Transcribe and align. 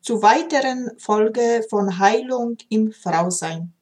zu 0.00 0.22
weiteren 0.22 0.90
Folge 0.98 1.64
von 1.68 1.98
Heilung 1.98 2.56
im 2.68 2.92
Frausein. 2.92 3.72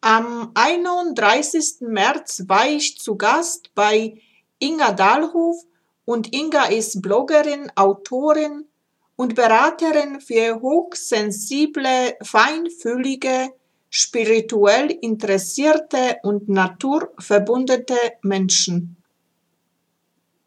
Am 0.00 0.50
31. 0.54 1.80
März 1.80 2.44
war 2.46 2.66
ich 2.66 2.98
zu 2.98 3.16
Gast 3.16 3.74
bei 3.74 4.20
Inga 4.58 4.92
Dahlhof 4.92 5.62
und 6.06 6.34
Inga 6.34 6.66
ist 6.66 7.02
Bloggerin, 7.02 7.70
Autorin 7.74 8.66
und 9.16 9.34
Beraterin 9.34 10.22
für 10.22 10.60
hochsensible, 10.62 12.16
feinfühlige, 12.22 13.52
spirituell 13.90 14.90
interessierte 14.90 16.16
und 16.22 16.48
naturverbundene 16.48 17.98
Menschen. 18.22 18.96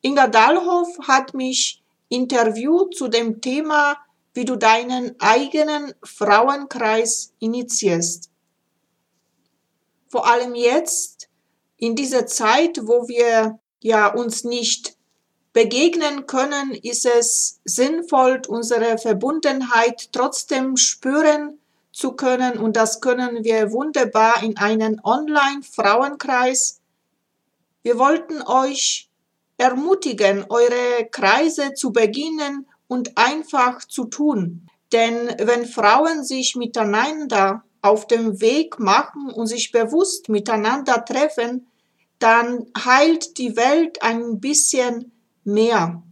Inga 0.01 0.27
Dahlhoff 0.27 0.97
hat 1.07 1.35
mich 1.35 1.83
interviewt 2.09 2.95
zu 2.95 3.07
dem 3.07 3.39
Thema, 3.39 3.97
wie 4.33 4.45
du 4.45 4.55
deinen 4.55 5.15
eigenen 5.19 5.93
Frauenkreis 6.03 7.33
initiierst. 7.39 8.29
Vor 10.09 10.27
allem 10.27 10.55
jetzt, 10.55 11.29
in 11.77 11.95
dieser 11.95 12.25
Zeit, 12.25 12.79
wo 12.83 13.07
wir 13.07 13.59
ja 13.81 14.07
uns 14.07 14.43
nicht 14.43 14.95
begegnen 15.53 16.25
können, 16.25 16.71
ist 16.71 17.05
es 17.05 17.59
sinnvoll, 17.63 18.41
unsere 18.47 18.97
Verbundenheit 18.97 20.09
trotzdem 20.11 20.77
spüren 20.77 21.59
zu 21.91 22.13
können. 22.13 22.57
Und 22.57 22.75
das 22.75 23.01
können 23.01 23.43
wir 23.43 23.71
wunderbar 23.71 24.41
in 24.43 24.57
einen 24.57 24.99
Online-Frauenkreis. 25.03 26.81
Wir 27.83 27.99
wollten 27.99 28.41
euch 28.41 29.09
ermutigen, 29.57 30.45
eure 30.49 31.07
Kreise 31.11 31.73
zu 31.73 31.91
beginnen 31.91 32.65
und 32.93 33.17
einfach 33.17 33.83
zu 33.85 34.05
tun. 34.05 34.69
Denn 34.91 35.35
wenn 35.39 35.65
Frauen 35.65 36.23
sich 36.23 36.55
miteinander 36.55 37.63
auf 37.81 38.05
dem 38.05 38.39
Weg 38.39 38.77
machen 38.77 39.31
und 39.31 39.47
sich 39.47 39.71
bewusst 39.71 40.29
miteinander 40.29 41.03
treffen, 41.03 41.65
dann 42.19 42.67
heilt 42.77 43.39
die 43.39 43.55
Welt 43.57 44.03
ein 44.03 44.39
bisschen 44.39 45.11
mehr. 45.43 46.03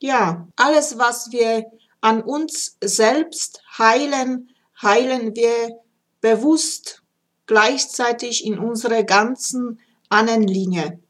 Ja, 0.00 0.46
alles, 0.56 0.98
was 0.98 1.32
wir 1.32 1.64
an 2.02 2.22
uns 2.22 2.76
selbst 2.84 3.62
heilen, 3.78 4.50
heilen 4.82 5.34
wir 5.34 5.80
bewusst 6.20 7.02
gleichzeitig 7.46 8.44
in 8.44 8.58
unserer 8.58 9.02
ganzen 9.02 9.80
Annenlinie. 10.10 11.00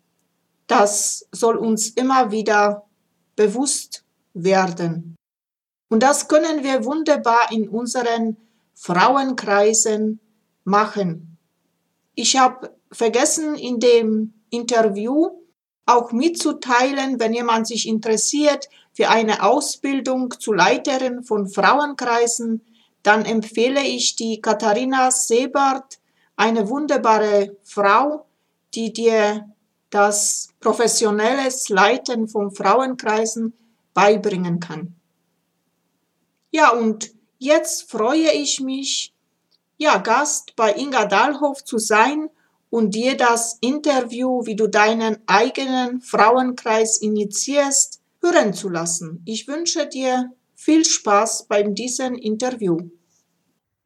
Das 0.69 1.27
soll 1.33 1.57
uns 1.57 1.89
immer 1.89 2.31
wieder 2.31 2.85
bewusst 3.35 4.05
werden. 4.45 5.17
Und 5.89 6.03
das 6.03 6.29
können 6.29 6.63
wir 6.63 6.85
wunderbar 6.85 7.51
in 7.51 7.69
unseren 7.69 8.37
Frauenkreisen 8.75 10.21
machen. 10.65 11.39
Ich 12.15 12.37
habe 12.37 12.75
vergessen 12.93 13.55
in 13.55 13.81
dem 13.81 14.35
Interview 14.51 15.31
auch 15.87 16.13
mitzuteilen, 16.13 17.19
wenn 17.19 17.33
jemand 17.33 17.67
sich 17.67 17.89
interessiert 17.89 18.69
für 18.93 19.09
eine 19.09 19.43
Ausbildung 19.43 20.35
zu 20.39 20.53
Leiterin 20.53 21.23
von 21.23 21.49
Frauenkreisen, 21.49 22.63
dann 23.03 23.25
empfehle 23.25 23.83
ich 23.83 24.17
die 24.17 24.41
Katharina 24.43 25.11
Sebert, 25.11 25.99
eine 26.37 26.69
wunderbare 26.69 27.57
Frau, 27.63 28.27
die 28.75 28.93
dir 28.93 29.49
das 29.91 30.51
professionelles 30.61 31.69
Leiten 31.69 32.29
von 32.29 32.51
Frauenkreisen 32.51 33.55
beibringen 33.99 34.61
kann. 34.61 34.95
Ja, 36.53 36.71
und 36.71 37.11
jetzt 37.39 37.91
freue 37.91 38.31
ich 38.31 38.61
mich, 38.61 39.13
ja, 39.77 39.99
Gast 39.99 40.55
bei 40.55 40.73
Inga 40.73 41.07
Dahlhoff 41.07 41.65
zu 41.65 41.79
sein 41.79 42.31
und 42.71 42.95
dir 42.95 43.17
das 43.17 43.59
Interview, 43.61 44.47
wie 44.47 44.55
du 44.55 44.69
deinen 44.69 45.19
eigenen 45.27 46.01
Frauenkreis 46.01 46.99
initiierst, 46.99 48.01
hören 48.23 48.55
zu 48.55 48.69
lassen. 48.69 49.21
Ich 49.25 49.49
wünsche 49.49 49.89
dir 49.89 50.31
viel 50.55 50.85
Spaß 50.85 51.47
beim 51.49 51.75
diesem 51.75 52.15
Interview. 52.15 52.79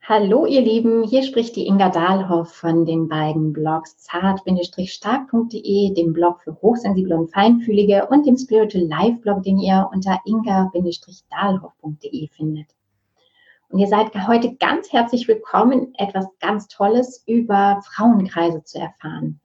Hallo 0.04 0.46
ihr 0.46 0.62
Lieben, 0.62 1.04
hier 1.04 1.22
spricht 1.22 1.54
die 1.54 1.68
Inga 1.68 1.88
Dahlhoff 1.88 2.52
von 2.52 2.84
den 2.84 3.06
beiden 3.06 3.52
Blogs 3.52 3.98
zart-stark.de, 3.98 5.94
dem 5.94 6.12
Blog 6.12 6.40
für 6.42 6.60
Hochsensible 6.60 7.16
und 7.16 7.32
Feinfühlige 7.32 8.08
und 8.08 8.26
dem 8.26 8.36
Spiritual 8.36 8.84
Life 8.84 9.20
Blog, 9.20 9.44
den 9.44 9.60
ihr 9.60 9.88
unter 9.94 10.18
inga-dahlhoff.de 10.24 12.28
findet. 12.30 12.66
Und 13.68 13.78
ihr 13.78 13.86
seid 13.86 14.12
heute 14.26 14.56
ganz 14.56 14.92
herzlich 14.92 15.28
willkommen, 15.28 15.94
etwas 15.96 16.26
ganz 16.40 16.66
Tolles 16.66 17.22
über 17.28 17.80
Frauenkreise 17.84 18.64
zu 18.64 18.80
erfahren. 18.80 19.40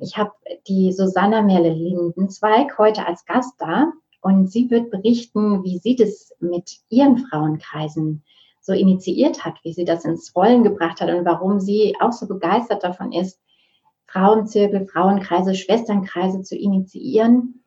Ich 0.00 0.16
habe 0.16 0.32
die 0.68 0.90
Susanna 0.94 1.42
Merle-Lindenzweig 1.42 2.78
heute 2.78 3.06
als 3.06 3.26
Gast 3.26 3.56
da 3.58 3.92
und 4.22 4.50
sie 4.50 4.70
wird 4.70 4.90
berichten, 4.90 5.62
wie 5.64 5.76
sie 5.76 5.96
das 5.96 6.32
mit 6.40 6.78
ihren 6.88 7.18
Frauenkreisen 7.18 8.24
so 8.62 8.72
initiiert 8.72 9.44
hat, 9.44 9.56
wie 9.64 9.72
sie 9.72 9.84
das 9.84 10.04
ins 10.04 10.34
Rollen 10.34 10.62
gebracht 10.62 11.00
hat 11.00 11.10
und 11.10 11.24
warum 11.24 11.60
sie 11.60 11.94
auch 12.00 12.12
so 12.12 12.26
begeistert 12.26 12.84
davon 12.84 13.12
ist, 13.12 13.40
Frauenzirkel, 14.06 14.86
Frauenkreise, 14.86 15.54
Schwesternkreise 15.54 16.42
zu 16.42 16.56
initiieren 16.56 17.64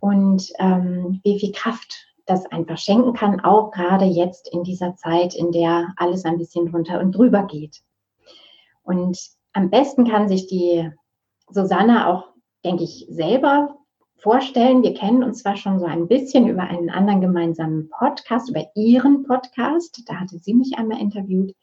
und 0.00 0.50
ähm, 0.58 1.20
wie 1.22 1.38
viel 1.38 1.52
Kraft 1.52 2.06
das 2.24 2.46
einfach 2.46 2.78
schenken 2.78 3.14
kann, 3.14 3.40
auch 3.40 3.70
gerade 3.70 4.04
jetzt 4.04 4.52
in 4.52 4.62
dieser 4.62 4.96
Zeit, 4.96 5.34
in 5.34 5.52
der 5.52 5.92
alles 5.96 6.24
ein 6.24 6.38
bisschen 6.38 6.70
drunter 6.70 7.00
und 7.00 7.12
drüber 7.12 7.44
geht. 7.44 7.82
Und 8.82 9.18
am 9.52 9.70
besten 9.70 10.08
kann 10.08 10.28
sich 10.28 10.46
die 10.46 10.90
Susanne 11.50 12.06
auch, 12.06 12.28
denke 12.64 12.84
ich, 12.84 13.06
selber 13.10 13.76
vorstellen. 14.18 14.82
Wir 14.82 14.94
kennen 14.94 15.22
uns 15.22 15.42
zwar 15.42 15.56
schon 15.56 15.78
so 15.78 15.86
ein 15.86 16.08
bisschen 16.08 16.48
über 16.48 16.62
einen 16.62 16.90
anderen 16.90 17.20
gemeinsamen 17.20 17.88
Podcast, 17.90 18.50
über 18.50 18.66
ihren 18.74 19.24
Podcast. 19.24 20.02
Da 20.06 20.16
hatte 20.16 20.38
sie 20.38 20.54
mich 20.54 20.76
einmal 20.76 21.00
interviewt. 21.00 21.54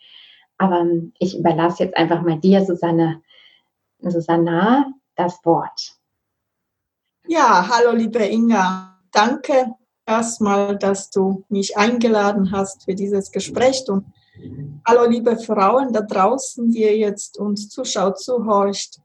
Aber 0.58 0.86
ich 1.20 1.38
überlasse 1.38 1.84
jetzt 1.84 1.98
einfach 1.98 2.22
mal 2.22 2.40
dir, 2.40 2.66
Susanne, 2.66 3.22
Susanna, 4.00 4.94
das 5.16 5.40
Wort. 5.44 5.96
Ja, 7.28 7.68
hallo 7.70 7.96
liebe 7.96 8.24
Inga. 8.24 9.00
Danke 9.12 9.74
erstmal, 10.06 10.78
dass 10.78 11.10
du 11.10 11.44
mich 11.50 11.78
eingeladen 11.78 12.52
hast 12.52 12.86
für 12.86 12.96
dieses 12.96 13.32
Gespräch. 13.32 13.84
Und 13.90 14.06
hallo, 14.88 15.10
liebe 15.10 15.38
Frauen 15.38 15.92
da 15.92 16.02
draußen, 16.02 16.72
die 16.72 16.82
jetzt 16.82 17.38
uns 17.38 17.70
zuschaut, 17.70 18.20
zuhorcht. 18.20 19.00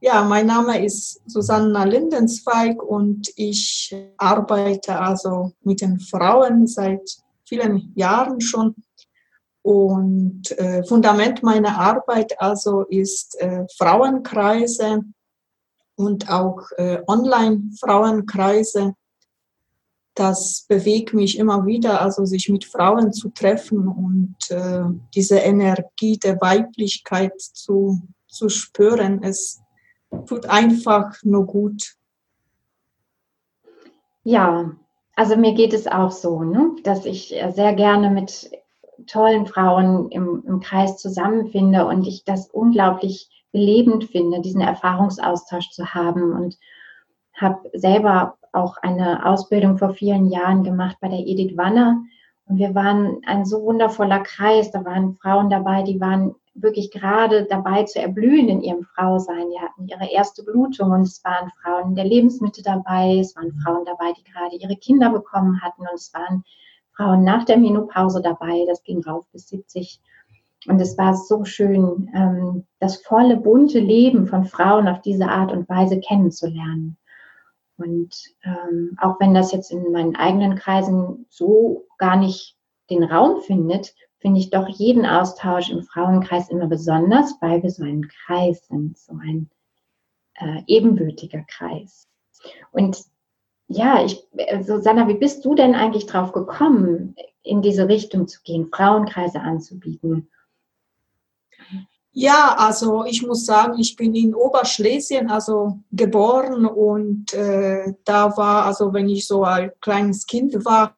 Ja, 0.00 0.22
mein 0.22 0.46
Name 0.46 0.84
ist 0.84 1.20
Susanna 1.28 1.82
Lindenzweig 1.82 2.80
und 2.80 3.32
ich 3.34 3.92
arbeite 4.16 4.96
also 4.96 5.54
mit 5.62 5.80
den 5.80 5.98
Frauen 5.98 6.68
seit 6.68 7.18
vielen 7.44 7.92
Jahren 7.96 8.40
schon. 8.40 8.76
Und 9.62 10.52
äh, 10.52 10.84
Fundament 10.84 11.42
meiner 11.42 11.80
Arbeit 11.80 12.40
also 12.40 12.82
ist 12.82 13.40
äh, 13.40 13.66
Frauenkreise 13.76 15.02
und 15.96 16.30
auch 16.30 16.60
äh, 16.76 17.02
Online-Frauenkreise. 17.08 18.94
Das 20.14 20.64
bewegt 20.68 21.12
mich 21.12 21.38
immer 21.38 21.66
wieder, 21.66 22.00
also 22.00 22.24
sich 22.24 22.48
mit 22.48 22.64
Frauen 22.64 23.12
zu 23.12 23.30
treffen 23.30 23.88
und 23.88 24.36
äh, 24.50 24.84
diese 25.12 25.38
Energie 25.38 26.18
der 26.18 26.40
Weiblichkeit 26.40 27.32
zu, 27.40 28.00
zu 28.28 28.48
spüren. 28.48 29.24
Es 29.24 29.60
tut 30.26 30.46
einfach 30.46 31.22
nur 31.22 31.46
gut. 31.46 31.94
Ja, 34.24 34.72
also 35.16 35.36
mir 35.36 35.54
geht 35.54 35.72
es 35.72 35.86
auch 35.86 36.10
so, 36.10 36.42
ne? 36.42 36.76
dass 36.84 37.04
ich 37.04 37.34
sehr 37.50 37.72
gerne 37.74 38.10
mit 38.10 38.50
tollen 39.06 39.46
Frauen 39.46 40.10
im, 40.10 40.44
im 40.46 40.60
Kreis 40.60 40.98
zusammenfinde 40.98 41.86
und 41.86 42.06
ich 42.06 42.24
das 42.24 42.48
unglaublich 42.50 43.30
belebend 43.52 44.04
finde, 44.04 44.40
diesen 44.40 44.60
Erfahrungsaustausch 44.60 45.70
zu 45.70 45.94
haben 45.94 46.32
und 46.32 46.58
habe 47.34 47.70
selber 47.72 48.36
auch 48.52 48.76
eine 48.78 49.24
Ausbildung 49.24 49.78
vor 49.78 49.90
vielen 49.90 50.30
Jahren 50.30 50.64
gemacht 50.64 50.96
bei 51.00 51.08
der 51.08 51.20
Edith 51.20 51.56
Wanner 51.56 52.02
und 52.48 52.58
wir 52.58 52.74
waren 52.74 53.20
ein 53.26 53.44
so 53.44 53.62
wundervoller 53.62 54.20
Kreis, 54.20 54.70
da 54.70 54.84
waren 54.84 55.14
Frauen 55.14 55.50
dabei, 55.50 55.82
die 55.82 56.00
waren 56.00 56.34
wirklich 56.62 56.90
gerade 56.90 57.44
dabei 57.44 57.84
zu 57.84 58.00
erblühen 58.00 58.48
in 58.48 58.62
ihrem 58.62 58.82
Frausein. 58.82 59.50
Die 59.50 59.60
hatten 59.60 59.86
ihre 59.86 60.10
erste 60.10 60.42
Blutung 60.42 60.90
und 60.90 61.02
es 61.02 61.22
waren 61.24 61.50
Frauen 61.62 61.90
in 61.90 61.94
der 61.94 62.04
Lebensmitte 62.04 62.62
dabei, 62.62 63.18
es 63.18 63.36
waren 63.36 63.52
Frauen 63.62 63.84
dabei, 63.84 64.12
die 64.12 64.24
gerade 64.24 64.56
ihre 64.56 64.76
Kinder 64.76 65.10
bekommen 65.10 65.60
hatten 65.62 65.82
und 65.82 65.94
es 65.94 66.12
waren 66.14 66.44
Frauen 66.96 67.22
nach 67.22 67.44
der 67.44 67.58
Menopause 67.58 68.20
dabei, 68.20 68.64
das 68.66 68.82
ging 68.82 69.02
rauf 69.04 69.24
bis 69.32 69.48
70. 69.48 70.00
Und 70.66 70.80
es 70.80 70.98
war 70.98 71.14
so 71.14 71.44
schön, 71.44 72.10
ähm, 72.14 72.66
das 72.80 72.96
volle, 73.02 73.36
bunte 73.36 73.78
Leben 73.78 74.26
von 74.26 74.44
Frauen 74.44 74.88
auf 74.88 75.00
diese 75.02 75.28
Art 75.28 75.52
und 75.52 75.68
Weise 75.68 76.00
kennenzulernen. 76.00 76.96
Und 77.76 78.12
ähm, 78.42 78.96
auch 79.00 79.20
wenn 79.20 79.34
das 79.34 79.52
jetzt 79.52 79.70
in 79.70 79.92
meinen 79.92 80.16
eigenen 80.16 80.56
Kreisen 80.56 81.26
so 81.28 81.86
gar 81.96 82.16
nicht 82.16 82.56
den 82.90 83.04
Raum 83.04 83.40
findet, 83.40 83.94
finde 84.18 84.40
ich 84.40 84.50
doch 84.50 84.68
jeden 84.68 85.06
Austausch 85.06 85.70
im 85.70 85.82
Frauenkreis 85.82 86.50
immer 86.50 86.66
besonders, 86.66 87.34
weil 87.40 87.62
wir 87.62 87.70
so 87.70 87.84
ein 87.84 88.08
Kreis 88.08 88.66
sind, 88.66 88.98
so 88.98 89.12
ein 89.14 89.50
äh, 90.34 90.62
ebenbürtiger 90.66 91.44
Kreis. 91.48 92.08
Und 92.72 93.04
ja, 93.68 94.04
ich, 94.04 94.26
Susanna, 94.62 95.08
wie 95.08 95.14
bist 95.14 95.44
du 95.44 95.54
denn 95.54 95.74
eigentlich 95.74 96.06
drauf 96.06 96.32
gekommen, 96.32 97.14
in 97.42 97.62
diese 97.62 97.88
Richtung 97.88 98.26
zu 98.26 98.40
gehen, 98.42 98.70
Frauenkreise 98.72 99.40
anzubieten? 99.40 100.28
Ja, 102.12 102.56
also 102.58 103.04
ich 103.04 103.24
muss 103.24 103.46
sagen, 103.46 103.78
ich 103.78 103.94
bin 103.94 104.14
in 104.14 104.34
Oberschlesien 104.34 105.30
also 105.30 105.78
geboren 105.92 106.66
und 106.66 107.32
äh, 107.34 107.94
da 108.04 108.36
war, 108.36 108.64
also 108.64 108.92
wenn 108.92 109.08
ich 109.08 109.26
so 109.26 109.44
ein 109.44 109.70
kleines 109.80 110.26
Kind 110.26 110.64
war, 110.64 110.97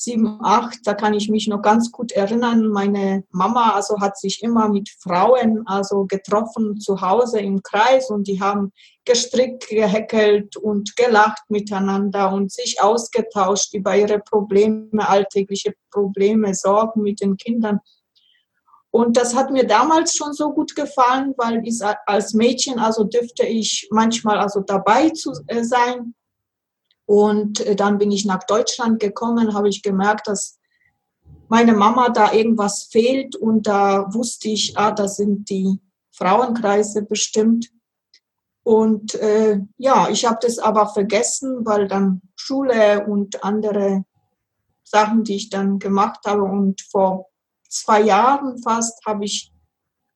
sieben, 0.00 0.38
acht, 0.42 0.78
da 0.84 0.94
kann 0.94 1.12
ich 1.12 1.28
mich 1.28 1.48
noch 1.48 1.60
ganz 1.60 1.90
gut 1.90 2.12
erinnern. 2.12 2.68
Meine 2.68 3.24
Mama 3.30 3.72
also 3.72 4.00
hat 4.00 4.16
sich 4.16 4.42
immer 4.44 4.68
mit 4.68 4.88
Frauen 5.00 5.66
also 5.66 6.04
getroffen 6.04 6.78
zu 6.78 7.00
Hause 7.00 7.40
im 7.40 7.62
Kreis 7.62 8.08
und 8.08 8.28
die 8.28 8.40
haben 8.40 8.72
gestrickt, 9.04 9.68
gehäkelt 9.68 10.56
und 10.56 10.96
gelacht 10.96 11.42
miteinander 11.48 12.32
und 12.32 12.52
sich 12.52 12.80
ausgetauscht 12.80 13.74
über 13.74 13.96
ihre 13.96 14.20
Probleme, 14.20 15.08
alltägliche 15.08 15.74
Probleme, 15.90 16.54
Sorgen 16.54 17.02
mit 17.02 17.20
den 17.20 17.36
Kindern. 17.36 17.80
Und 18.90 19.16
das 19.16 19.34
hat 19.34 19.50
mir 19.50 19.66
damals 19.66 20.14
schon 20.14 20.32
so 20.32 20.52
gut 20.52 20.76
gefallen, 20.76 21.34
weil 21.36 21.66
ich 21.66 21.80
als 22.06 22.34
Mädchen 22.34 22.78
also 22.78 23.04
dürfte 23.04 23.44
ich 23.44 23.88
manchmal 23.90 24.38
also 24.38 24.60
dabei 24.60 25.10
zu 25.10 25.32
äh, 25.48 25.62
sein 25.62 26.14
und 27.08 27.60
äh, 27.60 27.74
dann 27.74 27.96
bin 27.96 28.10
ich 28.10 28.26
nach 28.26 28.44
Deutschland 28.44 29.00
gekommen, 29.00 29.54
habe 29.54 29.70
ich 29.70 29.82
gemerkt, 29.82 30.28
dass 30.28 30.58
meine 31.48 31.72
Mama 31.72 32.10
da 32.10 32.34
irgendwas 32.34 32.82
fehlt 32.82 33.34
und 33.34 33.66
da 33.66 34.12
wusste 34.12 34.50
ich, 34.50 34.76
ah, 34.76 34.90
das 34.90 35.16
sind 35.16 35.48
die 35.48 35.80
Frauenkreise 36.10 37.00
bestimmt. 37.00 37.70
Und 38.62 39.14
äh, 39.14 39.58
ja, 39.78 40.10
ich 40.10 40.26
habe 40.26 40.36
das 40.42 40.58
aber 40.58 40.86
vergessen, 40.88 41.64
weil 41.64 41.88
dann 41.88 42.20
Schule 42.36 43.06
und 43.06 43.42
andere 43.42 44.04
Sachen, 44.84 45.24
die 45.24 45.36
ich 45.36 45.48
dann 45.48 45.78
gemacht 45.78 46.20
habe. 46.26 46.42
Und 46.42 46.82
vor 46.82 47.30
zwei 47.70 48.02
Jahren 48.02 48.58
fast 48.58 49.02
habe 49.06 49.24
ich 49.24 49.50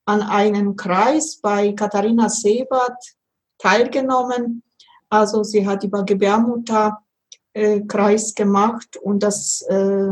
an 0.04 0.20
einem 0.20 0.76
Kreis 0.76 1.40
bei 1.40 1.72
Katharina 1.72 2.28
Sebert 2.28 3.02
teilgenommen. 3.56 4.62
Also 5.12 5.42
sie 5.42 5.66
hat 5.66 5.84
über 5.84 6.04
Gebärmutterkreis 6.04 8.30
äh, 8.30 8.34
gemacht 8.34 8.96
und 8.96 9.22
das 9.22 9.60
äh, 9.68 10.08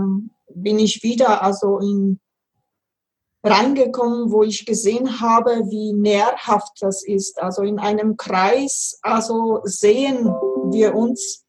bin 0.54 0.78
ich 0.78 1.02
wieder 1.02 1.42
also 1.42 1.78
in 1.78 2.20
reingekommen, 3.42 4.30
wo 4.30 4.42
ich 4.42 4.66
gesehen 4.66 5.22
habe, 5.22 5.70
wie 5.70 5.94
nährhaft 5.94 6.82
das 6.82 7.02
ist. 7.02 7.40
Also 7.40 7.62
in 7.62 7.78
einem 7.78 8.18
Kreis, 8.18 8.98
also 9.00 9.62
sehen 9.64 10.26
wir 10.70 10.94
uns 10.94 11.46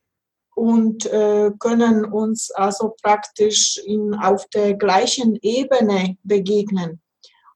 und 0.56 1.06
äh, 1.08 1.52
können 1.60 2.06
uns 2.06 2.52
also 2.52 2.96
praktisch 3.04 3.82
in, 3.86 4.14
auf 4.14 4.48
der 4.54 4.76
gleichen 4.76 5.38
Ebene 5.42 6.16
begegnen. 6.24 7.02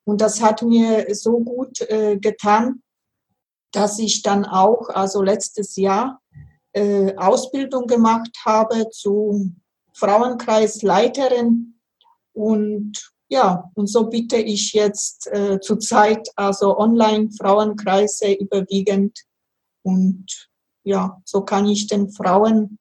Und 0.04 0.20
das 0.20 0.42
hat 0.42 0.62
mir 0.62 1.06
so 1.16 1.40
gut 1.40 1.80
äh, 1.90 2.18
getan, 2.18 2.82
dass 3.76 4.00
ich 4.00 4.22
dann 4.22 4.46
auch, 4.46 4.90
also 4.90 5.22
letztes 5.22 5.76
Jahr, 5.76 6.22
äh, 6.74 7.16
Ausbildung 7.18 7.88
gemacht 7.88 8.32
habe 8.46 8.90
zu 8.90 9.52
Frauenkreisleiterin 9.94 11.80
und 12.34 13.12
ja, 13.28 13.72
und 13.74 13.88
so 13.88 14.08
bitte 14.08 14.38
ich 14.38 14.74
jetzt 14.74 15.28
äh, 15.32 15.60
zurzeit 15.60 16.30
also 16.36 16.78
online 16.78 17.32
Frauenkreise 17.32 18.34
überwiegend 18.34 19.20
und 19.84 20.50
ja, 20.84 21.22
so 21.26 21.42
kann 21.42 21.66
ich 21.66 21.88
den 21.88 22.12
Frauen 22.12 22.78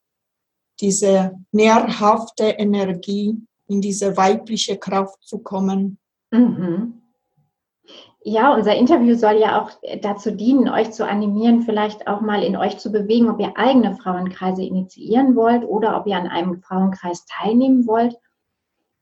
diese 0.80 1.32
nährhafte 1.52 2.44
Energie 2.44 3.36
in 3.68 3.80
diese 3.80 4.16
weibliche 4.16 4.76
Kraft 4.76 5.22
zu 5.22 5.38
kommen. 5.38 5.98
Mhm. 6.30 7.03
Ja, 8.26 8.54
unser 8.54 8.74
Interview 8.74 9.16
soll 9.16 9.34
ja 9.34 9.60
auch 9.60 9.70
dazu 10.00 10.30
dienen, 10.30 10.70
euch 10.70 10.92
zu 10.92 11.06
animieren, 11.06 11.60
vielleicht 11.60 12.06
auch 12.08 12.22
mal 12.22 12.42
in 12.42 12.56
euch 12.56 12.78
zu 12.78 12.90
bewegen, 12.90 13.28
ob 13.28 13.38
ihr 13.38 13.52
eigene 13.56 13.96
Frauenkreise 13.96 14.62
initiieren 14.62 15.36
wollt 15.36 15.62
oder 15.62 15.98
ob 16.00 16.06
ihr 16.06 16.16
an 16.16 16.28
einem 16.28 16.62
Frauenkreis 16.62 17.26
teilnehmen 17.26 17.86
wollt. 17.86 18.16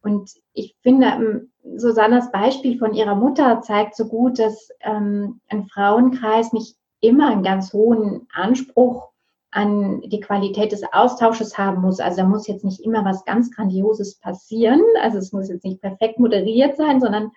Und 0.03 0.33
ich 0.55 0.75
finde, 0.83 1.07
ähm, 1.07 1.53
Susannas 1.77 2.33
Beispiel 2.33 2.77
von 2.81 2.95
ihrer 2.95 3.15
Mutter 3.15 3.61
zeigt 3.61 3.95
so 3.95 4.07
gut, 4.07 4.41
dass 4.41 4.71
ähm, 4.81 5.41
ein 5.49 5.69
Frauenkreis 5.69 6.53
nicht 6.53 6.77
immer 7.01 7.29
einen 7.29 7.45
ganz 7.45 7.73
hohen 7.73 8.27
Anspruch 8.33 9.11
an 9.53 10.01
die 10.01 10.21
Qualität 10.21 10.73
des 10.73 10.83
Austausches 10.93 11.57
haben 11.57 11.81
muss. 11.81 12.01
Also 12.01 12.23
da 12.23 12.27
muss 12.27 12.49
jetzt 12.49 12.65
nicht 12.65 12.81
immer 12.81 13.05
was 13.05 13.25
ganz 13.25 13.53
Grandioses 13.53 14.17
passieren. 14.17 14.83
Also 15.01 15.19
es 15.19 15.33
muss 15.33 15.49
jetzt 15.49 15.65
nicht 15.65 15.81
perfekt 15.81 16.19
moderiert 16.19 16.77
sein, 16.77 17.01
sondern 17.01 17.31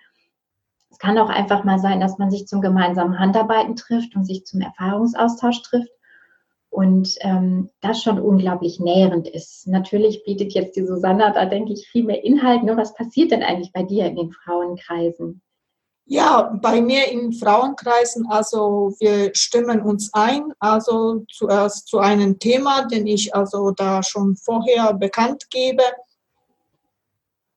es 0.96 0.98
kann 0.98 1.18
auch 1.18 1.28
einfach 1.28 1.62
mal 1.62 1.78
sein, 1.78 2.00
dass 2.00 2.16
man 2.16 2.30
sich 2.30 2.48
zum 2.48 2.62
gemeinsamen 2.62 3.18
Handarbeiten 3.18 3.76
trifft 3.76 4.16
und 4.16 4.24
sich 4.24 4.46
zum 4.46 4.62
Erfahrungsaustausch 4.62 5.60
trifft. 5.60 5.92
Und 6.70 7.16
ähm, 7.20 7.68
das 7.82 8.02
schon 8.02 8.18
unglaublich 8.18 8.80
nährend 8.80 9.28
ist. 9.28 9.66
Natürlich 9.66 10.24
bietet 10.24 10.54
jetzt 10.54 10.74
die 10.74 10.86
Susanna 10.86 11.32
da, 11.32 11.44
denke 11.44 11.74
ich, 11.74 11.86
viel 11.88 12.04
mehr 12.04 12.24
Inhalt. 12.24 12.62
Nur 12.62 12.78
was 12.78 12.94
passiert 12.94 13.30
denn 13.30 13.42
eigentlich 13.42 13.72
bei 13.74 13.82
dir 13.82 14.06
in 14.06 14.16
den 14.16 14.32
Frauenkreisen? 14.32 15.42
Ja, 16.06 16.58
bei 16.62 16.80
mir 16.80 17.10
in 17.10 17.34
Frauenkreisen, 17.34 18.26
also 18.30 18.94
wir 18.98 19.34
stimmen 19.34 19.82
uns 19.82 20.14
ein, 20.14 20.52
also 20.60 21.24
zuerst 21.30 21.88
zu 21.88 21.98
einem 21.98 22.38
Thema, 22.38 22.86
den 22.86 23.06
ich 23.06 23.34
also 23.34 23.70
da 23.72 24.02
schon 24.02 24.34
vorher 24.36 24.94
bekannt 24.94 25.50
gebe. 25.50 25.82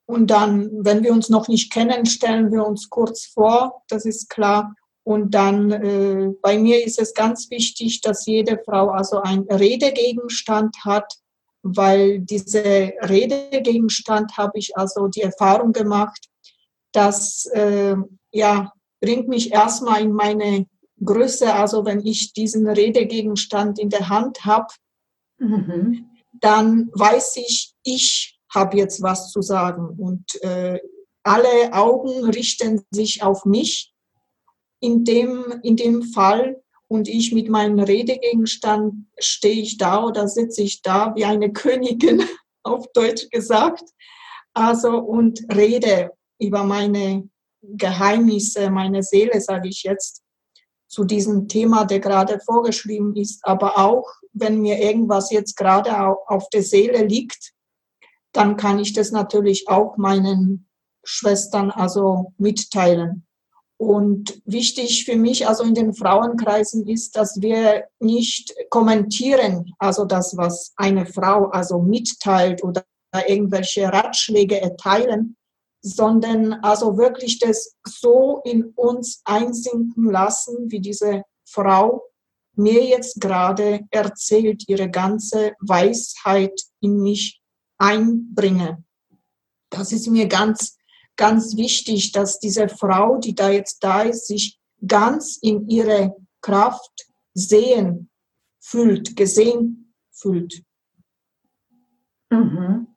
Und 0.10 0.32
dann, 0.32 0.72
wenn 0.84 1.04
wir 1.04 1.14
uns 1.14 1.30
noch 1.30 1.48
nicht 1.48 1.72
kennen, 1.72 2.08
stellen 2.08 2.52
wir 2.52 2.66
uns 2.66 2.90
kurz 2.90 3.28
vor, 3.28 3.84
das 3.90 4.06
ist 4.06 4.28
klar. 4.28 4.74
Und 5.04 5.36
dann, 5.36 5.72
äh, 5.72 6.30
bei 6.42 6.58
mir 6.58 6.84
ist 6.84 6.98
es 6.98 7.14
ganz 7.14 7.52
wichtig, 7.52 8.02
dass 8.02 8.26
jede 8.26 8.60
Frau 8.66 8.90
also 8.90 9.22
einen 9.22 9.44
Redegegenstand 9.44 10.76
hat, 10.84 11.14
weil 11.62 12.22
diese 12.22 12.64
Redegegenstand 13.02 14.36
habe 14.36 14.58
ich 14.58 14.76
also 14.76 15.10
die 15.10 15.22
Erfahrung 15.22 15.74
gemacht, 15.74 16.26
dass, 16.92 17.46
äh, 17.54 17.96
ja, 18.32 18.74
bringt 19.02 19.28
mich 19.28 19.52
erstmal 19.52 20.02
in 20.02 20.14
meine 20.14 20.66
Größe, 21.06 21.54
also 21.54 21.86
wenn 21.86 22.04
ich 22.04 22.34
diesen 22.34 22.68
Redegegenstand 22.68 23.78
in 23.78 23.92
der 23.92 24.10
Hand 24.10 24.44
habe, 24.44 24.74
mhm. 25.38 26.10
dann 26.34 26.90
weiß 26.94 27.38
ich, 27.38 27.76
ich 27.84 28.39
habe 28.54 28.78
jetzt 28.78 29.02
was 29.02 29.32
zu 29.32 29.42
sagen. 29.42 29.96
Und 29.98 30.42
äh, 30.44 30.80
alle 31.24 31.74
Augen 31.74 32.26
richten 32.30 32.86
sich 32.92 33.24
auf 33.24 33.46
mich 33.46 33.94
in 34.80 35.04
dem, 35.04 35.60
in 35.64 35.76
dem 35.76 36.04
Fall. 36.04 36.62
und 36.92 37.08
ich 37.08 37.32
mit 37.34 37.50
meinem 37.50 37.78
Redegegenstand 37.78 39.06
stehe 39.20 39.62
ich 39.62 39.78
da 39.78 40.04
oder 40.04 40.28
sitze 40.28 40.64
ich 40.64 40.82
da 40.82 41.14
wie 41.16 41.24
eine 41.24 41.54
Königin, 41.54 42.24
auf 42.64 42.88
Deutsch 42.94 43.30
gesagt. 43.30 43.84
Also 44.54 44.98
und 44.98 45.40
rede 45.54 46.12
über 46.40 46.64
meine 46.64 47.30
Geheimnisse, 47.62 48.72
meine 48.72 49.04
Seele, 49.04 49.40
sage 49.40 49.70
ich 49.70 49.84
jetzt, 49.84 50.24
zu 50.88 51.04
diesem 51.04 51.48
Thema, 51.48 51.86
der 51.86 52.00
gerade 52.00 52.40
vorgeschrieben 52.40 53.16
ist. 53.16 53.46
Aber 53.46 53.78
auch, 53.78 54.08
wenn 54.34 54.60
mir 54.60 54.80
irgendwas 54.80 55.30
jetzt 55.32 55.56
gerade 55.56 55.96
auf 56.28 56.50
der 56.50 56.64
Seele 56.64 57.06
liegt, 57.06 57.54
dann 58.32 58.58
kann 58.58 58.80
ich 58.80 58.94
das 58.94 59.12
natürlich 59.12 59.68
auch 59.68 59.98
meinen 59.98 60.68
Schwestern 61.04 61.72
also 61.72 62.34
mitteilen. 62.38 63.26
Und 63.78 64.42
wichtig 64.46 65.06
für 65.06 65.16
mich, 65.16 65.48
also 65.48 65.64
in 65.64 65.74
den 65.74 65.94
Frauenkreisen, 65.94 66.86
ist, 66.88 67.16
dass 67.16 67.42
wir 67.42 67.86
nicht 68.00 68.54
kommentieren, 68.70 69.74
also 69.80 70.04
das, 70.04 70.36
was 70.36 70.74
eine 70.76 71.06
Frau 71.06 71.46
also 71.46 71.80
mitteilt 71.80 72.62
oder 72.62 72.84
irgendwelche 73.28 73.86
Ratschläge 73.86 74.60
erteilen, 74.62 75.38
sondern 75.82 76.54
also 76.56 76.98
wirklich 76.98 77.40
das 77.40 77.78
so 77.88 78.42
in 78.44 78.66
uns 78.76 79.22
einsinken 79.24 80.12
lassen, 80.12 80.70
wie 80.70 80.82
diese 80.82 81.24
Frau 81.48 82.04
mir 82.56 82.84
jetzt 82.84 83.22
gerade 83.22 83.86
erzählt, 83.90 84.66
ihre 84.68 84.90
ganze 84.90 85.54
Weisheit 85.62 86.60
in 86.82 87.02
mich 87.02 87.39
einbringe. 87.80 88.84
Das 89.72 89.92
ist 89.92 90.08
mir 90.08 90.28
ganz 90.28 90.80
ganz 91.20 91.58
wichtig, 91.58 92.14
dass 92.14 92.40
diese 92.40 92.70
Frau, 92.70 93.18
die 93.18 93.36
da 93.36 93.50
jetzt 93.50 93.84
da 93.84 94.04
ist, 94.04 94.28
sich 94.28 94.58
ganz 94.88 95.38
in 95.42 95.68
ihre 95.68 96.16
Kraft 96.42 97.08
sehen 97.34 98.10
fühlt, 98.62 99.18
gesehen 99.18 99.94
fühlt. 100.12 100.64
Mhm. 102.30 102.88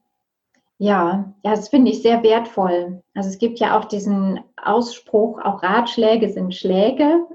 Ja, 0.79 1.35
ja, 1.43 1.51
das 1.51 1.69
finde 1.69 1.91
ich 1.91 2.03
sehr 2.03 2.23
wertvoll. 2.23 3.03
Also 3.13 3.29
es 3.29 3.39
gibt 3.39 3.59
ja 3.59 3.77
auch 3.77 3.87
diesen 3.87 4.41
Ausspruch, 4.57 5.41
auch 5.41 5.63
Ratschläge 5.63 6.33
sind 6.33 6.55
Schläge. 6.55 7.27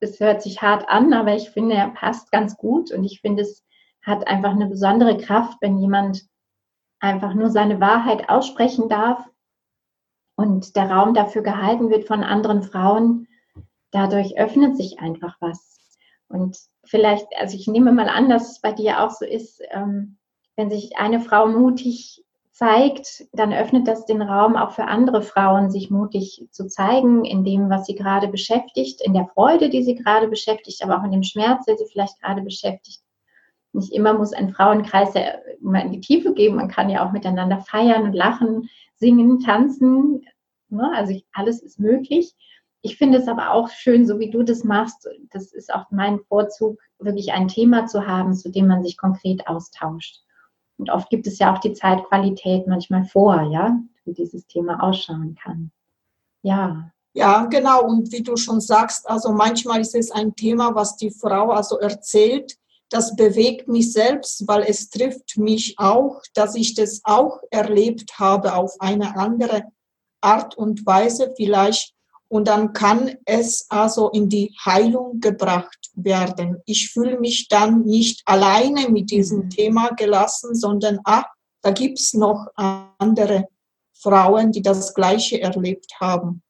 Es 0.00 0.20
hört 0.20 0.42
sich 0.42 0.60
hart 0.60 0.86
an, 0.90 1.14
aber 1.14 1.34
ich 1.34 1.50
finde, 1.50 1.74
er 1.74 1.88
passt 1.88 2.30
ganz 2.30 2.58
gut 2.58 2.92
und 2.92 3.04
ich 3.04 3.22
finde, 3.22 3.42
es 3.42 3.64
hat 4.02 4.26
einfach 4.26 4.52
eine 4.52 4.66
besondere 4.66 5.16
Kraft, 5.16 5.56
wenn 5.62 5.78
jemand 5.78 6.26
einfach 7.04 7.34
nur 7.34 7.50
seine 7.50 7.80
Wahrheit 7.80 8.28
aussprechen 8.28 8.88
darf 8.88 9.24
und 10.36 10.74
der 10.74 10.90
Raum 10.90 11.14
dafür 11.14 11.42
gehalten 11.42 11.90
wird 11.90 12.06
von 12.06 12.24
anderen 12.24 12.62
Frauen, 12.62 13.28
dadurch 13.90 14.36
öffnet 14.36 14.76
sich 14.76 14.98
einfach 14.98 15.36
was. 15.40 15.78
Und 16.28 16.58
vielleicht, 16.84 17.26
also 17.38 17.56
ich 17.56 17.68
nehme 17.68 17.92
mal 17.92 18.08
an, 18.08 18.28
dass 18.28 18.52
es 18.52 18.60
bei 18.60 18.72
dir 18.72 19.02
auch 19.02 19.10
so 19.10 19.24
ist, 19.24 19.62
ähm, 19.70 20.16
wenn 20.56 20.70
sich 20.70 20.96
eine 20.96 21.20
Frau 21.20 21.46
mutig 21.46 22.24
zeigt, 22.50 23.26
dann 23.32 23.52
öffnet 23.52 23.86
das 23.86 24.06
den 24.06 24.22
Raum 24.22 24.56
auch 24.56 24.70
für 24.70 24.84
andere 24.84 25.22
Frauen, 25.22 25.70
sich 25.70 25.90
mutig 25.90 26.46
zu 26.50 26.66
zeigen 26.68 27.24
in 27.24 27.44
dem, 27.44 27.68
was 27.68 27.86
sie 27.86 27.96
gerade 27.96 28.28
beschäftigt, 28.28 29.00
in 29.00 29.12
der 29.12 29.26
Freude, 29.26 29.68
die 29.68 29.82
sie 29.82 29.96
gerade 29.96 30.28
beschäftigt, 30.28 30.82
aber 30.82 30.98
auch 30.98 31.04
in 31.04 31.12
dem 31.12 31.24
Schmerz, 31.24 31.66
der 31.66 31.76
sie 31.76 31.86
vielleicht 31.90 32.20
gerade 32.22 32.42
beschäftigt. 32.42 33.03
Nicht 33.74 33.92
immer 33.92 34.14
muss 34.14 34.32
ein 34.32 34.54
Frauenkreis 34.54 35.14
immer 35.60 35.82
in 35.82 35.92
die 35.92 36.00
Tiefe 36.00 36.32
gehen, 36.32 36.54
man 36.54 36.68
kann 36.68 36.88
ja 36.88 37.06
auch 37.06 37.12
miteinander 37.12 37.58
feiern 37.58 38.04
und 38.04 38.12
lachen, 38.12 38.68
singen, 38.96 39.40
tanzen. 39.40 40.24
Ne? 40.68 40.90
Also 40.94 41.12
ich, 41.12 41.26
alles 41.32 41.60
ist 41.60 41.80
möglich. 41.80 42.34
Ich 42.82 42.96
finde 42.96 43.18
es 43.18 43.28
aber 43.28 43.52
auch 43.52 43.70
schön, 43.70 44.06
so 44.06 44.18
wie 44.18 44.30
du 44.30 44.42
das 44.42 44.62
machst. 44.62 45.08
Das 45.30 45.52
ist 45.52 45.72
auch 45.72 45.86
mein 45.90 46.20
Vorzug, 46.20 46.78
wirklich 46.98 47.32
ein 47.32 47.48
Thema 47.48 47.86
zu 47.86 48.06
haben, 48.06 48.34
zu 48.34 48.50
dem 48.50 48.66
man 48.66 48.82
sich 48.82 48.96
konkret 48.96 49.46
austauscht. 49.48 50.22
Und 50.76 50.90
oft 50.90 51.10
gibt 51.10 51.26
es 51.26 51.38
ja 51.38 51.54
auch 51.54 51.58
die 51.58 51.72
Zeitqualität 51.72 52.66
manchmal 52.66 53.04
vor, 53.04 53.42
ja, 53.50 53.78
wie 54.04 54.12
dieses 54.12 54.46
Thema 54.46 54.82
ausschauen 54.82 55.34
kann. 55.34 55.70
Ja. 56.42 56.90
Ja, 57.14 57.46
genau. 57.46 57.84
Und 57.84 58.12
wie 58.12 58.22
du 58.22 58.36
schon 58.36 58.60
sagst, 58.60 59.08
also 59.08 59.32
manchmal 59.32 59.80
ist 59.80 59.94
es 59.94 60.10
ein 60.10 60.34
Thema, 60.34 60.74
was 60.74 60.96
die 60.96 61.10
Frau 61.10 61.50
also 61.50 61.78
erzählt, 61.78 62.56
das 62.90 63.16
bewegt 63.16 63.68
mich 63.68 63.92
selbst, 63.92 64.46
weil 64.46 64.62
es 64.62 64.90
trifft 64.90 65.36
mich 65.36 65.78
auch, 65.78 66.22
dass 66.34 66.54
ich 66.54 66.74
das 66.74 67.00
auch 67.04 67.40
erlebt 67.50 68.18
habe 68.18 68.54
auf 68.54 68.80
eine 68.80 69.16
andere 69.16 69.64
Art 70.20 70.56
und 70.56 70.86
Weise 70.86 71.32
vielleicht. 71.36 71.92
Und 72.28 72.48
dann 72.48 72.72
kann 72.72 73.16
es 73.26 73.66
also 73.68 74.10
in 74.10 74.28
die 74.28 74.54
Heilung 74.64 75.20
gebracht 75.20 75.90
werden. 75.94 76.62
Ich 76.66 76.90
fühle 76.90 77.20
mich 77.20 77.48
dann 77.48 77.82
nicht 77.82 78.22
alleine 78.24 78.88
mit 78.88 79.10
diesem 79.10 79.44
mhm. 79.44 79.50
Thema 79.50 79.88
gelassen, 79.90 80.54
sondern 80.54 81.00
ah, 81.04 81.24
da 81.62 81.70
gibt 81.70 81.98
es 81.98 82.14
noch 82.14 82.48
andere 82.56 83.48
Frauen, 83.92 84.52
die 84.52 84.62
das 84.62 84.94
Gleiche 84.94 85.40
erlebt 85.40 86.00
haben. 86.00 86.42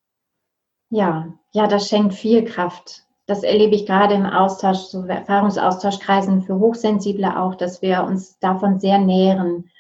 Ja, 0.91 1.35
ja, 1.53 1.67
das 1.67 1.89
schenkt 1.89 2.15
viel 2.15 2.45
Kraft 2.45 3.04
das 3.27 3.43
erlebe 3.43 3.75
ich 3.75 3.87
gerade 3.87 4.15
im 4.15 4.27
Austausch, 4.27 4.79
so 4.79 5.05
Erfahrungsaustauschkreisen 5.05 6.43
für 6.43 6.59
Hochsensible 6.59 7.39
auch, 7.39 7.55
dass 7.55 7.81
wir 7.81 8.05
uns 8.05 8.39
davon 8.39 8.79
sehr 8.79 8.99
nähren, 8.99 9.71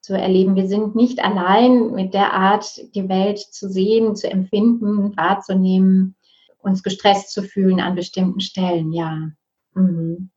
zu 0.00 0.16
erleben. 0.16 0.54
Wir 0.54 0.68
sind 0.68 0.94
nicht 0.94 1.24
allein 1.24 1.92
mit 1.92 2.12
der 2.12 2.34
Art, 2.34 2.94
die 2.94 3.08
Welt 3.08 3.38
zu 3.38 3.70
sehen, 3.70 4.14
zu 4.14 4.30
empfinden, 4.30 5.16
wahrzunehmen, 5.16 6.14
uns 6.58 6.82
gestresst 6.82 7.32
zu 7.32 7.42
fühlen 7.42 7.80
an 7.80 7.94
bestimmten 7.94 8.40
Stellen, 8.40 8.92
ja. 8.92 9.30
Mhm. 9.72 10.30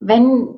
Wenn, 0.00 0.48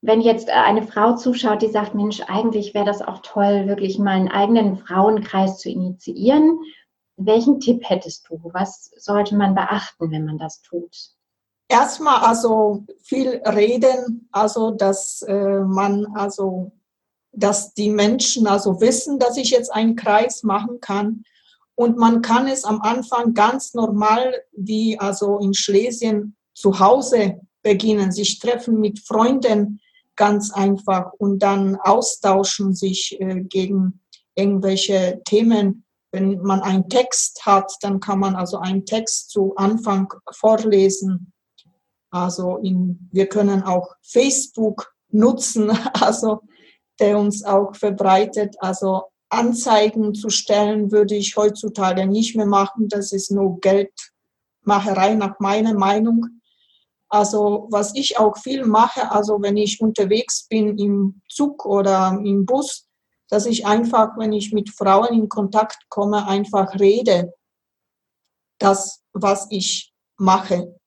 wenn 0.00 0.22
jetzt 0.22 0.48
eine 0.48 0.82
Frau 0.82 1.14
zuschaut, 1.14 1.62
die 1.62 1.68
sagt, 1.68 1.94
Mensch, 1.94 2.22
eigentlich 2.26 2.74
wäre 2.74 2.86
das 2.86 3.02
auch 3.02 3.20
toll, 3.22 3.66
wirklich 3.66 3.98
mal 3.98 4.12
einen 4.12 4.28
eigenen 4.28 4.76
Frauenkreis 4.76 5.58
zu 5.58 5.68
initiieren 5.68 6.58
welchen 7.16 7.60
Tipp 7.60 7.82
hättest 7.84 8.28
du? 8.28 8.40
Was 8.52 8.90
sollte 8.96 9.36
man 9.36 9.54
beachten, 9.54 10.10
wenn 10.10 10.24
man 10.24 10.38
das 10.38 10.62
tut? 10.62 10.96
Erstmal 11.68 12.22
also 12.22 12.84
viel 13.02 13.40
reden, 13.46 14.28
also 14.32 14.70
dass 14.70 15.22
äh, 15.22 15.60
man 15.60 16.06
also 16.14 16.72
dass 17.36 17.74
die 17.74 17.90
Menschen 17.90 18.46
also 18.46 18.80
wissen, 18.80 19.18
dass 19.18 19.36
ich 19.36 19.50
jetzt 19.50 19.72
einen 19.72 19.96
Kreis 19.96 20.44
machen 20.44 20.80
kann 20.80 21.24
und 21.74 21.96
man 21.96 22.22
kann 22.22 22.46
es 22.46 22.64
am 22.64 22.80
Anfang 22.80 23.34
ganz 23.34 23.74
normal 23.74 24.42
wie 24.52 24.98
also 24.98 25.38
in 25.38 25.54
Schlesien 25.54 26.36
zu 26.54 26.78
Hause 26.78 27.40
beginnen, 27.62 28.12
sich 28.12 28.38
treffen 28.38 28.78
mit 28.78 29.00
Freunden 29.00 29.80
ganz 30.16 30.52
einfach 30.52 31.12
und 31.18 31.40
dann 31.40 31.76
austauschen 31.76 32.74
sich 32.74 33.20
äh, 33.20 33.40
gegen 33.40 34.00
irgendwelche 34.36 35.20
Themen 35.24 35.83
wenn 36.14 36.40
man 36.42 36.62
einen 36.62 36.88
Text 36.88 37.44
hat, 37.44 37.72
dann 37.80 37.98
kann 37.98 38.20
man 38.20 38.36
also 38.36 38.58
einen 38.58 38.86
Text 38.86 39.30
zu 39.30 39.56
Anfang 39.56 40.14
vorlesen. 40.30 41.32
Also 42.10 42.58
in, 42.58 43.08
wir 43.10 43.26
können 43.26 43.64
auch 43.64 43.96
Facebook 44.00 44.94
nutzen, 45.08 45.70
also 46.00 46.42
der 47.00 47.18
uns 47.18 47.44
auch 47.44 47.74
verbreitet. 47.74 48.54
Also 48.60 49.02
Anzeigen 49.28 50.14
zu 50.14 50.28
stellen 50.28 50.92
würde 50.92 51.16
ich 51.16 51.36
heutzutage 51.36 52.06
nicht 52.06 52.36
mehr 52.36 52.46
machen. 52.46 52.88
Das 52.88 53.10
ist 53.10 53.32
nur 53.32 53.58
Geldmacherei 53.60 55.14
nach 55.14 55.40
meiner 55.40 55.74
Meinung. 55.74 56.40
Also 57.08 57.66
was 57.72 57.92
ich 57.96 58.20
auch 58.20 58.38
viel 58.38 58.64
mache, 58.64 59.10
also 59.10 59.42
wenn 59.42 59.56
ich 59.56 59.80
unterwegs 59.80 60.46
bin 60.48 60.78
im 60.78 61.22
Zug 61.28 61.66
oder 61.66 62.16
im 62.24 62.46
Bus, 62.46 62.86
dass 63.34 63.46
ich 63.46 63.66
einfach, 63.66 64.16
wenn 64.16 64.32
ich 64.32 64.52
mit 64.52 64.70
Frauen 64.70 65.08
in 65.08 65.28
Kontakt 65.28 65.88
komme, 65.88 66.28
einfach 66.28 66.78
rede, 66.78 67.34
das, 68.60 69.02
was 69.12 69.48
ich 69.50 69.92
mache. 70.16 70.78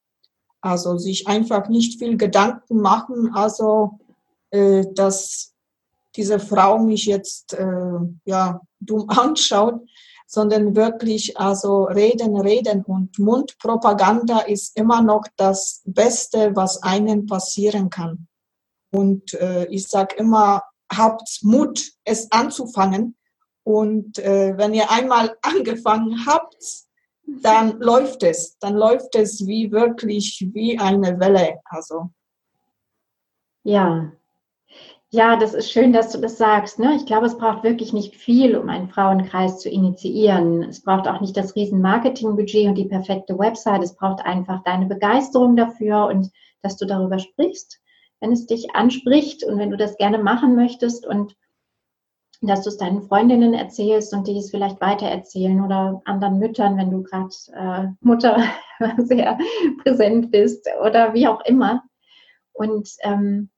Also 0.62 0.98
sich 0.98 1.28
einfach 1.28 1.68
nicht 1.68 2.00
viel 2.00 2.16
Gedanken 2.16 2.80
machen, 2.80 3.34
also 3.34 4.00
äh, 4.52 4.86
dass 4.94 5.56
diese 6.16 6.40
Frau 6.40 6.80
mich 6.80 7.06
jetzt 7.06 7.52
äh, 7.54 8.00
ja 8.24 8.62
dumm 8.80 9.10
anschaut, 9.10 9.82
sondern 10.26 10.74
wirklich 10.74 11.38
also 11.38 11.84
reden, 11.84 12.38
reden 12.38 12.82
und 12.86 13.20
Mundpropaganda 13.20 14.40
ist 14.40 14.78
immer 14.78 15.02
noch 15.02 15.26
das 15.36 15.82
Beste, 15.84 16.56
was 16.56 16.82
einem 16.82 17.26
passieren 17.26 17.90
kann. 17.90 18.30
Und 18.90 19.34
äh, 19.34 19.66
ich 19.66 19.86
sage 19.90 20.16
immer, 20.16 20.64
habt 20.96 21.40
Mut, 21.44 21.82
es 22.04 22.32
anzufangen. 22.32 23.16
Und 23.64 24.20
äh, 24.20 24.58
wenn 24.58 24.74
ihr 24.74 24.90
einmal 24.92 25.36
angefangen 25.42 26.26
habt, 26.26 26.64
dann 27.42 27.78
läuft 27.80 28.24
es. 28.24 28.58
Dann 28.60 28.76
läuft 28.76 29.16
es 29.16 29.46
wie 29.46 29.72
wirklich 29.72 30.48
wie 30.54 30.80
eine 30.80 31.20
Welle. 31.20 31.60
Also. 31.66 32.10
Ja. 33.64 34.12
Ja, 35.10 35.38
das 35.38 35.54
ist 35.54 35.72
schön, 35.72 35.94
dass 35.94 36.12
du 36.12 36.20
das 36.20 36.38
sagst. 36.38 36.80
Ne? 36.80 36.96
Ich 36.96 37.06
glaube, 37.06 37.28
es 37.28 37.38
braucht 37.38 37.64
wirklich 37.64 37.94
nicht 37.94 38.18
viel, 38.18 38.58
um 38.58 38.68
einen 38.68 38.90
Frauenkreis 38.90 39.60
zu 39.60 39.70
initiieren. 39.70 40.64
Es 40.64 40.84
braucht 40.84 41.08
auch 41.08 41.22
nicht 41.22 41.38
das 41.38 41.56
riesen 41.56 41.80
Marketingbudget 41.82 42.68
und 42.68 42.76
die 42.76 42.90
perfekte 42.90 43.40
Website. 43.40 43.84
Es 43.84 43.96
braucht 43.96 44.26
einfach 44.26 44.64
deine 44.64 44.86
Begeisterung 44.86 45.56
dafür 45.56 46.08
und 46.08 46.30
dass 46.62 46.76
du 46.76 46.86
darüber 46.86 47.20
sprichst, 47.20 47.80
wenn 48.20 48.32
es 48.32 48.46
dich 48.46 48.76
anspricht 48.76 49.44
und 49.44 49.58
wenn 49.58 49.72
du 49.72 49.78
das 49.78 49.98
gerne 49.98 50.18
machen 50.18 50.56
möchtest 50.56 51.06
und 51.06 51.36
dass 52.42 52.64
du 52.64 52.70
es 52.70 52.78
deinen 52.78 53.02
Freundinnen 53.02 53.54
erzählst 53.54 54.14
und 54.14 54.28
die 54.28 54.38
es 54.38 54.52
vielleicht 54.52 54.80
weitererzählen 54.80 55.60
oder 55.62 56.02
anderen 56.06 56.38
Müttern, 56.38 56.78
wenn 56.78 56.92
du 56.92 57.04
gerade 57.04 57.34
äh, 57.54 57.88
Mutter 58.02 58.44
sehr 58.98 59.38
präsent 59.84 60.32
bist 60.32 60.68
oder 60.84 61.14
wie 61.14 61.28
auch 61.28 61.44
immer. 61.46 61.84
Und 62.54 62.90
ähm, 63.02 63.50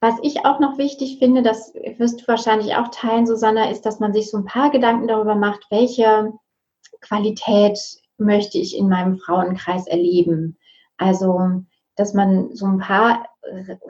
was 0.00 0.14
ich 0.22 0.44
auch 0.44 0.60
noch 0.60 0.78
wichtig 0.78 1.18
finde, 1.18 1.42
das 1.42 1.72
wirst 1.96 2.20
du 2.20 2.28
wahrscheinlich 2.28 2.76
auch 2.76 2.88
teilen, 2.88 3.26
Susanna, 3.26 3.70
ist, 3.70 3.82
dass 3.82 3.98
man 3.98 4.12
sich 4.12 4.30
so 4.30 4.38
ein 4.38 4.44
paar 4.44 4.70
Gedanken 4.70 5.08
darüber 5.08 5.34
macht, 5.34 5.66
welche 5.70 6.32
Qualität 7.00 7.78
möchte 8.16 8.58
ich 8.58 8.76
in 8.76 8.88
meinem 8.88 9.18
Frauenkreis 9.18 9.86
erleben. 9.86 10.56
Also, 10.98 11.64
dass 11.98 12.14
man 12.14 12.54
so 12.54 12.66
ein 12.66 12.78
paar 12.78 13.26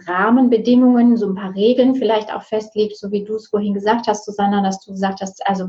Rahmenbedingungen, 0.06 1.16
so 1.16 1.26
ein 1.28 1.34
paar 1.34 1.54
Regeln 1.54 1.94
vielleicht 1.94 2.32
auch 2.32 2.42
festlegt, 2.42 2.96
so 2.96 3.10
wie 3.10 3.24
du 3.24 3.34
es 3.34 3.48
vorhin 3.48 3.74
gesagt 3.74 4.06
hast, 4.06 4.24
Susanna, 4.24 4.62
dass 4.62 4.84
du 4.84 4.92
gesagt 4.92 5.20
hast, 5.20 5.46
also 5.46 5.68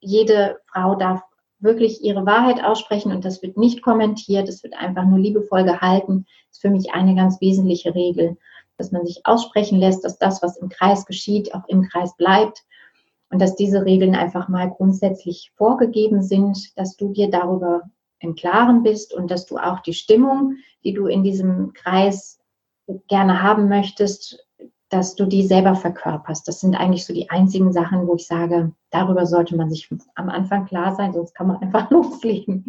jede 0.00 0.58
Frau 0.66 0.94
darf 0.94 1.22
wirklich 1.58 2.02
ihre 2.02 2.26
Wahrheit 2.26 2.62
aussprechen 2.62 3.12
und 3.12 3.24
das 3.24 3.42
wird 3.42 3.56
nicht 3.56 3.82
kommentiert, 3.82 4.48
es 4.48 4.62
wird 4.62 4.74
einfach 4.74 5.04
nur 5.04 5.18
liebevoll 5.18 5.64
gehalten. 5.64 6.26
Das 6.48 6.56
ist 6.56 6.60
für 6.60 6.70
mich 6.70 6.92
eine 6.92 7.14
ganz 7.14 7.40
wesentliche 7.40 7.94
Regel 7.94 8.36
dass 8.82 8.92
man 8.92 9.06
sich 9.06 9.20
aussprechen 9.24 9.78
lässt, 9.78 10.04
dass 10.04 10.18
das, 10.18 10.42
was 10.42 10.56
im 10.56 10.68
Kreis 10.68 11.06
geschieht, 11.06 11.54
auch 11.54 11.66
im 11.68 11.88
Kreis 11.88 12.16
bleibt 12.16 12.64
und 13.30 13.40
dass 13.40 13.54
diese 13.54 13.84
Regeln 13.84 14.14
einfach 14.14 14.48
mal 14.48 14.70
grundsätzlich 14.70 15.52
vorgegeben 15.54 16.22
sind, 16.22 16.76
dass 16.76 16.96
du 16.96 17.12
dir 17.12 17.30
darüber 17.30 17.82
im 18.22 18.34
Klaren 18.34 18.82
bist 18.82 19.12
und 19.12 19.30
dass 19.30 19.46
du 19.46 19.58
auch 19.58 19.80
die 19.80 19.94
Stimmung, 19.94 20.56
die 20.84 20.92
du 20.92 21.06
in 21.06 21.22
diesem 21.22 21.72
Kreis 21.72 22.38
gerne 23.08 23.42
haben 23.42 23.68
möchtest, 23.68 24.46
dass 24.88 25.14
du 25.14 25.24
die 25.24 25.46
selber 25.46 25.74
verkörperst. 25.74 26.46
Das 26.46 26.60
sind 26.60 26.74
eigentlich 26.74 27.06
so 27.06 27.14
die 27.14 27.30
einzigen 27.30 27.72
Sachen, 27.72 28.06
wo 28.06 28.14
ich 28.14 28.26
sage, 28.26 28.72
darüber 28.90 29.26
sollte 29.26 29.56
man 29.56 29.70
sich 29.70 29.88
am 30.14 30.28
Anfang 30.28 30.66
klar 30.66 30.94
sein, 30.94 31.12
sonst 31.12 31.34
kann 31.34 31.46
man 31.46 31.56
einfach 31.56 31.90
loslegen. 31.90 32.66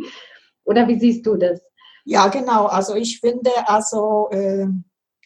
Oder 0.63 0.87
wie 0.87 0.99
siehst 0.99 1.25
du 1.25 1.35
das? 1.35 1.61
Ja, 2.05 2.27
genau. 2.27 2.65
Also 2.65 2.95
ich 2.95 3.19
finde, 3.19 3.51
also 3.65 4.29
äh, 4.31 4.67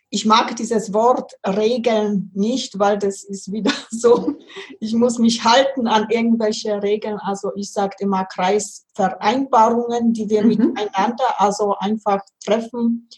ich 0.10 0.26
mag 0.26 0.56
dieses 0.56 0.94
Wort 0.94 1.34
Regeln 1.46 2.32
nicht, 2.34 2.80
weil 2.80 2.98
das 2.98 3.24
ist 3.24 3.52
wieder 3.52 3.72
so, 3.90 4.36
ich 4.80 4.94
muss 4.94 5.20
mich 5.20 5.44
halten 5.44 5.88
an 5.88 6.08
irgendwelche 6.10 6.82
Regeln. 6.82 7.18
Also 7.20 7.52
ich 7.56 7.72
sage 7.72 7.96
immer 8.00 8.26
Kreisvereinbarungen, 8.26 10.14
die 10.14 10.30
wir 10.30 10.44
mhm. 10.44 10.50
miteinander 10.50 11.40
also 11.40 11.76
einfach 11.78 12.22
treffen. 12.44 13.10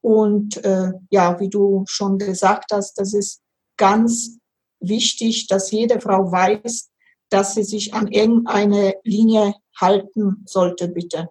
Und 0.00 0.64
äh, 0.64 0.92
ja, 1.10 1.40
wie 1.40 1.50
du 1.50 1.84
schon 1.88 2.18
gesagt 2.18 2.70
hast, 2.72 2.94
das 2.94 3.14
ist 3.14 3.42
ganz 3.76 4.38
wichtig, 4.80 5.48
dass 5.48 5.72
jede 5.72 6.00
Frau 6.00 6.30
weiß, 6.30 6.90
dass 7.30 7.54
sie 7.54 7.64
sich 7.64 7.94
an 7.94 8.06
irgendeine 8.06 8.94
Linie 9.02 9.54
halten 9.78 10.44
sollte, 10.46 10.88
bitte. 10.88 11.28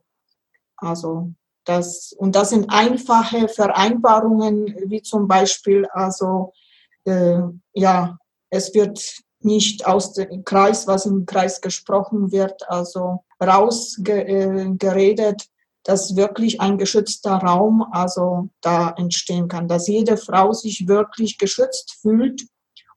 Also 0.75 1.33
das, 1.67 2.13
und 2.13 2.35
das 2.35 2.51
sind 2.51 2.69
einfache 2.69 3.49
Vereinbarungen, 3.49 4.73
wie 4.89 5.01
zum 5.01 5.27
Beispiel, 5.27 5.85
also, 5.87 6.53
äh, 7.03 7.39
ja, 7.73 8.17
es 8.49 8.73
wird 8.73 9.03
nicht 9.41 9.85
aus 9.85 10.13
dem 10.13 10.45
Kreis, 10.45 10.87
was 10.87 11.05
im 11.05 11.25
Kreis 11.25 11.59
gesprochen 11.59 12.31
wird, 12.31 12.69
also 12.69 13.25
rausgeredet, 13.43 15.41
äh, 15.41 15.45
dass 15.83 16.15
wirklich 16.15 16.61
ein 16.61 16.77
geschützter 16.77 17.35
Raum 17.35 17.85
also 17.91 18.49
da 18.61 18.91
entstehen 18.91 19.49
kann, 19.49 19.67
dass 19.67 19.87
jede 19.87 20.15
Frau 20.15 20.53
sich 20.53 20.87
wirklich 20.87 21.37
geschützt 21.37 21.97
fühlt, 22.01 22.47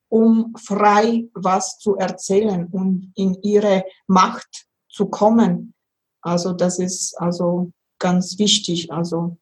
um 0.09 0.55
frei 0.57 1.29
was 1.35 1.79
zu 1.79 1.97
erzählen 1.97 2.66
und 2.66 3.12
in 3.16 3.35
ihre 3.42 3.85
Macht 4.07 4.66
zu 4.88 5.07
kommen. 5.07 5.75
Also 6.23 6.53
das 6.53 6.79
ist 6.79 7.14
also 7.21 7.73
ganz 8.01 8.39
wichtig. 8.41 8.93
Also. 8.93 9.37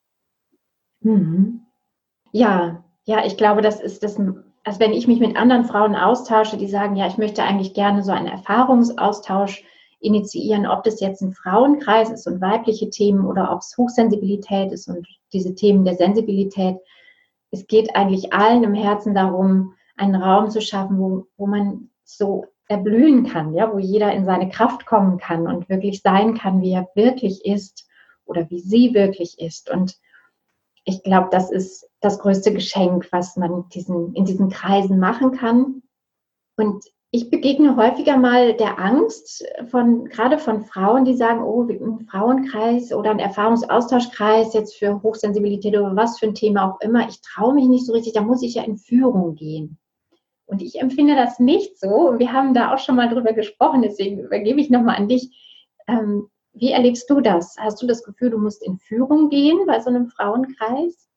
Mhm. 1.01 1.62
Ja, 2.33 2.85
ja, 3.05 3.25
ich 3.25 3.38
glaube, 3.38 3.62
das 3.62 3.81
ist 3.81 4.03
das, 4.03 4.21
also 4.64 4.81
wenn 4.81 4.92
ich 4.92 5.09
mich 5.09 5.18
mit 5.18 5.37
anderen 5.37 5.64
Frauen 5.64 5.97
austausche, 5.97 6.59
die 6.59 6.68
sagen, 6.68 6.97
ja, 6.97 7.07
ich 7.07 7.16
möchte 7.16 7.42
eigentlich 7.42 7.73
gerne 7.73 8.03
so 8.03 8.12
einen 8.12 8.27
Erfahrungsaustausch 8.27 9.64
initiieren, 10.01 10.66
ob 10.66 10.85
das 10.85 11.01
jetzt 11.01 11.23
ein 11.23 11.33
Frauenkreis 11.33 12.11
ist 12.11 12.27
und 12.27 12.40
weibliche 12.40 12.90
Themen 12.90 13.27
oder 13.27 13.51
ob 13.51 13.61
es 13.61 13.75
Hochsensibilität 13.79 14.71
ist 14.71 14.88
und 14.88 15.09
diese 15.33 15.55
Themen 15.55 15.85
der 15.85 15.94
Sensibilität. 15.94 16.77
Es 17.51 17.66
geht 17.66 17.97
eigentlich 17.97 18.33
allen 18.33 18.62
im 18.62 18.75
Herzen 18.75 19.14
darum, 19.14 19.75
einen 19.97 20.14
Raum 20.14 20.51
zu 20.51 20.61
schaffen, 20.61 20.99
wo, 20.99 21.27
wo 21.37 21.47
man 21.47 21.88
so 22.05 22.44
erblühen 22.68 23.27
kann, 23.27 23.55
ja, 23.55 23.73
wo 23.73 23.79
jeder 23.79 24.12
in 24.12 24.27
seine 24.27 24.51
Kraft 24.51 24.87
kommen 24.87 25.18
kann 25.18 25.47
und 25.47 25.68
wirklich 25.68 26.03
sein 26.03 26.35
kann, 26.35 26.61
wie 26.61 26.73
er 26.73 26.88
wirklich 26.94 27.44
ist 27.44 27.88
oder 28.29 28.49
wie 28.51 28.61
sie 28.61 28.95
wirklich 28.95 29.38
ist. 29.38 29.71
Und 29.71 29.99
ich 30.85 31.03
glaube, 31.03 31.29
das 31.31 31.51
ist 31.51 31.88
das 32.01 32.19
größte 32.19 32.53
Geschenk, 32.53 33.09
was 33.11 33.37
man 33.37 33.69
diesen, 33.71 34.14
in 34.14 34.25
diesen 34.25 34.49
Kreisen 34.49 34.99
machen 34.99 35.33
kann. 35.33 35.83
Und 36.57 36.85
ich 37.11 37.31
begegne 37.31 37.77
häufiger 37.77 38.19
mal 38.19 38.55
der 38.55 38.79
Angst 38.79 39.45
von, 39.71 40.05
gerade 40.07 40.38
von 40.38 40.64
Frauen, 40.64 41.05
die 41.05 41.17
sagen, 41.17 41.43
oh, 41.43 41.62
ein 41.62 42.07
Frauenkreis 42.07 42.93
oder 42.93 43.11
ein 43.11 43.19
Erfahrungsaustauschkreis 43.19 44.53
jetzt 44.53 44.77
für 44.77 45.03
Hochsensibilität 45.03 45.75
oder 45.75 45.97
was 45.97 46.19
für 46.19 46.27
ein 46.27 46.35
Thema 46.35 46.71
auch 46.71 46.81
immer. 46.81 47.09
Ich 47.09 47.21
traue 47.23 47.55
mich 47.55 47.67
nicht 47.67 47.87
so 47.87 47.93
richtig, 47.93 48.12
da 48.12 48.21
muss 48.21 48.43
ich 48.43 48.55
ja 48.55 48.62
in 48.62 48.77
Führung 48.77 49.35
gehen. 49.37 49.79
Und 50.45 50.62
ich 50.62 50.81
empfinde 50.81 51.14
das 51.14 51.38
nicht 51.38 51.79
so. 51.79 52.14
Wir 52.19 52.33
haben 52.33 52.55
da 52.55 52.75
auch 52.75 52.79
schon 52.79 52.97
mal 52.97 53.09
drüber 53.09 53.33
gesprochen, 53.33 53.83
deswegen 53.83 54.19
übergebe 54.19 54.61
ich 54.61 54.71
nochmal 54.71 54.97
an 54.97 55.09
dich. 55.09 55.75
Ähm, 55.87 56.29
wie 56.59 56.73
erlebst 56.73 57.09
du 57.09 57.21
das? 57.21 57.57
Hast 57.59 57.83
du 57.83 57.87
das 57.87 58.03
Gefühl, 58.03 58.31
du 58.31 58.38
musst 58.38 58.62
in 58.62 58.79
Führung 58.79 59.31
gehen 59.31 59.59
bei 59.66 59.81
so 59.81 59.88
einem 59.88 60.09
Frauenkreis? 60.09 61.09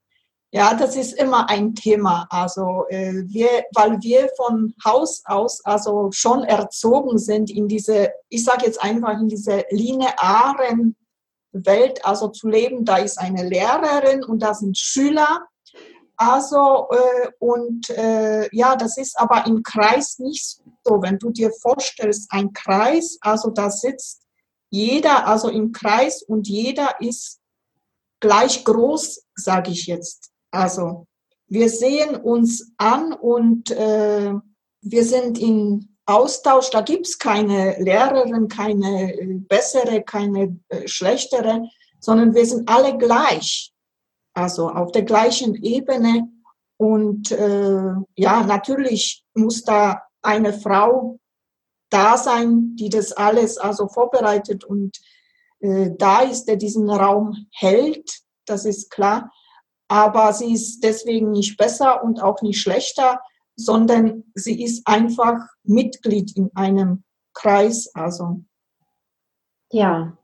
Ja, 0.53 0.73
das 0.73 0.97
ist 0.97 1.13
immer 1.13 1.49
ein 1.49 1.75
Thema. 1.75 2.27
Also 2.29 2.85
äh, 2.89 3.23
wir, 3.25 3.47
weil 3.73 4.01
wir 4.01 4.29
von 4.35 4.73
Haus 4.83 5.23
aus 5.25 5.63
also 5.63 6.09
schon 6.11 6.43
erzogen 6.43 7.17
sind 7.17 7.49
in 7.49 7.69
diese, 7.69 8.11
ich 8.27 8.43
sage 8.43 8.65
jetzt 8.65 8.83
einfach 8.83 9.17
in 9.17 9.29
diese 9.29 9.63
linearen 9.69 10.97
Welt, 11.53 12.03
also 12.05 12.27
zu 12.27 12.49
leben. 12.49 12.83
Da 12.83 12.97
ist 12.97 13.17
eine 13.17 13.47
Lehrerin 13.47 14.25
und 14.25 14.39
da 14.39 14.53
sind 14.53 14.77
Schüler. 14.77 15.45
Also 16.17 16.89
äh, 16.91 17.29
und 17.39 17.89
äh, 17.89 18.49
ja, 18.51 18.75
das 18.75 18.97
ist 18.97 19.17
aber 19.17 19.45
im 19.47 19.63
Kreis 19.63 20.19
nicht 20.19 20.61
so. 20.83 21.01
Wenn 21.01 21.17
du 21.17 21.29
dir 21.31 21.51
vorstellst, 21.51 22.29
ein 22.29 22.51
Kreis, 22.51 23.17
also 23.21 23.51
da 23.51 23.69
sitzt 23.69 24.21
jeder 24.71 25.27
also 25.27 25.49
im 25.49 25.71
Kreis 25.71 26.23
und 26.23 26.47
jeder 26.47 26.99
ist 26.99 27.39
gleich 28.19 28.63
groß, 28.63 29.25
sage 29.35 29.71
ich 29.71 29.85
jetzt. 29.85 30.31
Also 30.49 31.05
wir 31.47 31.69
sehen 31.69 32.15
uns 32.15 32.71
an 32.77 33.13
und 33.13 33.71
äh, 33.71 34.33
wir 34.81 35.03
sind 35.03 35.37
in 35.37 35.97
Austausch. 36.05 36.69
Da 36.69 36.81
gibt's 36.81 37.19
keine 37.19 37.77
Lehrerin, 37.79 38.47
keine 38.47 39.13
äh, 39.13 39.33
bessere, 39.33 40.01
keine 40.01 40.57
äh, 40.69 40.87
schlechtere, 40.87 41.67
sondern 41.99 42.33
wir 42.33 42.45
sind 42.45 42.69
alle 42.69 42.97
gleich. 42.97 43.73
Also 44.33 44.69
auf 44.69 44.91
der 44.93 45.03
gleichen 45.03 45.55
Ebene. 45.55 46.29
Und 46.77 47.31
äh, 47.31 47.93
ja, 48.15 48.43
natürlich 48.43 49.25
muss 49.33 49.63
da 49.63 50.01
eine 50.21 50.53
Frau 50.53 51.19
da 51.91 52.17
sein, 52.17 52.75
die 52.75 52.89
das 52.89 53.11
alles 53.11 53.57
also 53.57 53.87
vorbereitet 53.87 54.63
und 54.63 54.97
äh, 55.59 55.91
da 55.97 56.21
ist, 56.21 56.45
der 56.45 56.55
diesen 56.55 56.89
Raum 56.89 57.47
hält, 57.51 58.21
das 58.45 58.65
ist 58.65 58.89
klar. 58.89 59.31
Aber 59.87 60.33
sie 60.33 60.53
ist 60.53 60.83
deswegen 60.83 61.31
nicht 61.31 61.57
besser 61.57 62.03
und 62.03 62.21
auch 62.21 62.41
nicht 62.41 62.61
schlechter, 62.61 63.21
sondern 63.55 64.23
sie 64.33 64.63
ist 64.63 64.87
einfach 64.87 65.37
Mitglied 65.63 66.35
in 66.35 66.49
einem 66.55 67.03
Kreis. 67.33 67.91
Also. 67.93 68.41
Ja, 69.71 70.17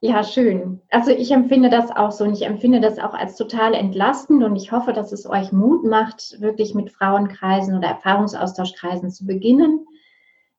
ja, 0.00 0.22
schön. 0.24 0.80
Also 0.90 1.10
ich 1.10 1.32
empfinde 1.32 1.70
das 1.70 1.90
auch 1.90 2.12
so 2.12 2.24
und 2.24 2.32
ich 2.32 2.42
empfinde 2.42 2.80
das 2.80 2.98
auch 2.98 3.14
als 3.14 3.36
total 3.36 3.74
entlastend 3.74 4.42
und 4.44 4.56
ich 4.56 4.72
hoffe, 4.72 4.92
dass 4.92 5.12
es 5.12 5.26
euch 5.26 5.52
Mut 5.52 5.84
macht, 5.84 6.40
wirklich 6.40 6.74
mit 6.74 6.90
Frauenkreisen 6.90 7.76
oder 7.76 7.88
Erfahrungsaustauschkreisen 7.88 9.10
zu 9.10 9.26
beginnen 9.26 9.86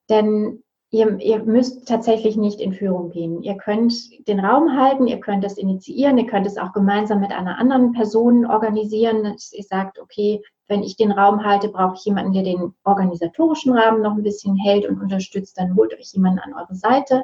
denn 0.09 0.63
Ihr, 0.91 1.19
ihr, 1.19 1.43
müsst 1.43 1.87
tatsächlich 1.87 2.35
nicht 2.35 2.59
in 2.59 2.73
Führung 2.73 3.11
gehen. 3.11 3.43
Ihr 3.43 3.55
könnt 3.57 3.93
den 4.27 4.39
Raum 4.39 4.75
halten, 4.75 5.05
ihr 5.05 5.19
könnt 5.19 5.45
es 5.45 5.59
initiieren, 5.59 6.17
ihr 6.17 6.25
könnt 6.25 6.47
es 6.47 6.57
auch 6.57 6.73
gemeinsam 6.73 7.19
mit 7.19 7.31
einer 7.31 7.59
anderen 7.59 7.91
Person 7.91 8.47
organisieren. 8.47 9.23
Dass 9.23 9.53
ihr 9.53 9.63
sagt, 9.63 9.99
okay, 9.99 10.41
wenn 10.67 10.81
ich 10.81 10.97
den 10.97 11.11
Raum 11.11 11.45
halte, 11.45 11.69
brauche 11.69 11.93
ich 11.95 12.05
jemanden, 12.05 12.33
der 12.33 12.41
den 12.41 12.73
organisatorischen 12.85 13.77
Rahmen 13.77 14.01
noch 14.01 14.13
ein 14.13 14.23
bisschen 14.23 14.55
hält 14.55 14.87
und 14.87 14.99
unterstützt. 14.99 15.59
Dann 15.59 15.75
holt 15.75 15.93
euch 15.93 16.11
jemanden 16.13 16.39
an 16.39 16.55
eure 16.55 16.73
Seite. 16.73 17.21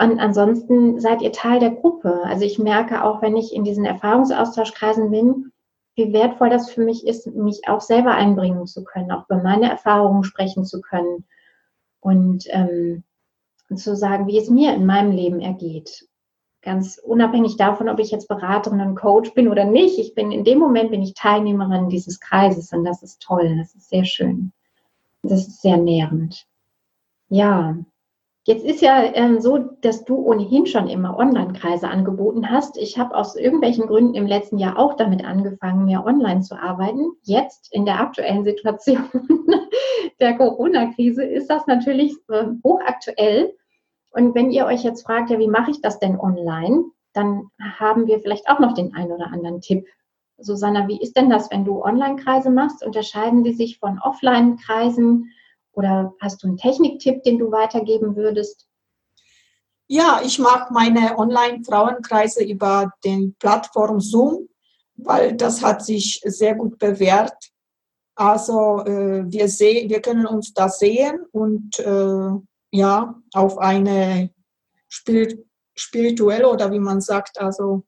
Und 0.00 0.20
ansonsten 0.20 1.00
seid 1.00 1.22
ihr 1.22 1.32
Teil 1.32 1.58
der 1.58 1.72
Gruppe. 1.72 2.22
Also 2.22 2.44
ich 2.44 2.60
merke 2.60 3.02
auch, 3.02 3.20
wenn 3.20 3.36
ich 3.36 3.52
in 3.52 3.64
diesen 3.64 3.84
Erfahrungsaustauschkreisen 3.84 5.10
bin, 5.10 5.50
wie 5.96 6.12
wertvoll 6.12 6.50
das 6.50 6.70
für 6.70 6.84
mich 6.84 7.04
ist, 7.04 7.26
mich 7.26 7.66
auch 7.66 7.80
selber 7.80 8.12
einbringen 8.12 8.68
zu 8.68 8.84
können, 8.84 9.10
auch 9.10 9.24
über 9.28 9.42
meine 9.42 9.68
Erfahrungen 9.68 10.22
sprechen 10.22 10.64
zu 10.64 10.80
können 10.80 11.24
und 12.00 12.44
ähm, 12.48 13.04
zu 13.74 13.96
sagen, 13.96 14.26
wie 14.26 14.38
es 14.38 14.48
mir 14.48 14.74
in 14.74 14.86
meinem 14.86 15.12
Leben 15.12 15.40
ergeht. 15.40 16.08
Ganz 16.62 16.98
unabhängig 16.98 17.56
davon, 17.56 17.88
ob 17.88 17.98
ich 17.98 18.10
jetzt 18.10 18.28
Beraterin 18.28 18.80
und 18.80 18.94
Coach 18.96 19.32
bin 19.34 19.48
oder 19.48 19.64
nicht. 19.64 19.98
Ich 19.98 20.14
bin 20.14 20.32
in 20.32 20.44
dem 20.44 20.58
Moment 20.58 20.90
bin 20.90 21.02
ich 21.02 21.14
Teilnehmerin 21.14 21.88
dieses 21.88 22.18
Kreises 22.18 22.72
und 22.72 22.84
das 22.84 23.02
ist 23.02 23.22
toll, 23.22 23.56
das 23.58 23.74
ist 23.74 23.88
sehr 23.88 24.04
schön. 24.04 24.52
Das 25.22 25.46
ist 25.46 25.62
sehr 25.62 25.76
nährend. 25.76 26.46
Ja, 27.28 27.76
Jetzt 28.48 28.64
ist 28.64 28.80
ja 28.80 29.02
ähm, 29.12 29.42
so, 29.42 29.58
dass 29.58 30.06
du 30.06 30.16
ohnehin 30.16 30.64
schon 30.64 30.88
immer 30.88 31.18
Online-Kreise 31.18 31.86
angeboten 31.86 32.50
hast. 32.50 32.78
Ich 32.78 32.98
habe 32.98 33.14
aus 33.14 33.36
irgendwelchen 33.36 33.86
Gründen 33.86 34.14
im 34.14 34.26
letzten 34.26 34.56
Jahr 34.56 34.78
auch 34.78 34.94
damit 34.94 35.22
angefangen, 35.22 35.84
mehr 35.84 36.06
online 36.06 36.40
zu 36.40 36.58
arbeiten. 36.58 37.10
Jetzt 37.24 37.70
in 37.74 37.84
der 37.84 38.00
aktuellen 38.00 38.44
Situation 38.44 39.04
der 40.20 40.34
Corona-Krise 40.38 41.24
ist 41.24 41.50
das 41.50 41.66
natürlich 41.66 42.16
äh, 42.30 42.46
hochaktuell. 42.64 43.54
Und 44.12 44.34
wenn 44.34 44.50
ihr 44.50 44.64
euch 44.64 44.82
jetzt 44.82 45.02
fragt, 45.02 45.28
ja, 45.28 45.38
wie 45.38 45.46
mache 45.46 45.70
ich 45.70 45.82
das 45.82 45.98
denn 45.98 46.18
online, 46.18 46.84
dann 47.12 47.50
haben 47.60 48.06
wir 48.06 48.18
vielleicht 48.18 48.48
auch 48.48 48.60
noch 48.60 48.72
den 48.72 48.94
einen 48.94 49.12
oder 49.12 49.26
anderen 49.26 49.60
Tipp. 49.60 49.84
Susanna, 50.38 50.88
wie 50.88 51.02
ist 51.02 51.18
denn 51.18 51.28
das, 51.28 51.50
wenn 51.50 51.66
du 51.66 51.84
Online-Kreise 51.84 52.48
machst? 52.48 52.82
Unterscheiden 52.82 53.44
die 53.44 53.52
sich 53.52 53.78
von 53.78 53.98
Offline-Kreisen? 53.98 55.32
Oder 55.72 56.14
hast 56.20 56.42
du 56.42 56.48
einen 56.48 56.56
Techniktipp, 56.56 57.22
den 57.22 57.38
du 57.38 57.50
weitergeben 57.50 58.16
würdest? 58.16 58.66
Ja, 59.86 60.20
ich 60.22 60.38
mache 60.38 60.72
meine 60.72 61.18
Online-Frauenkreise 61.18 62.44
über 62.44 62.92
den 63.04 63.34
Plattform 63.38 64.00
Zoom, 64.00 64.48
weil 64.96 65.34
das 65.34 65.62
hat 65.62 65.84
sich 65.84 66.20
sehr 66.24 66.54
gut 66.54 66.78
bewährt. 66.78 67.36
Also 68.14 68.80
äh, 68.84 69.24
wir, 69.30 69.46
wir 69.46 70.02
können 70.02 70.26
uns 70.26 70.52
da 70.52 70.68
sehen 70.68 71.24
und 71.32 71.78
äh, 71.78 72.30
ja, 72.72 73.14
auf 73.32 73.58
eine 73.58 74.30
spirituelle 74.88 76.50
oder 76.50 76.70
wie 76.72 76.80
man 76.80 77.00
sagt, 77.00 77.40
also 77.40 77.84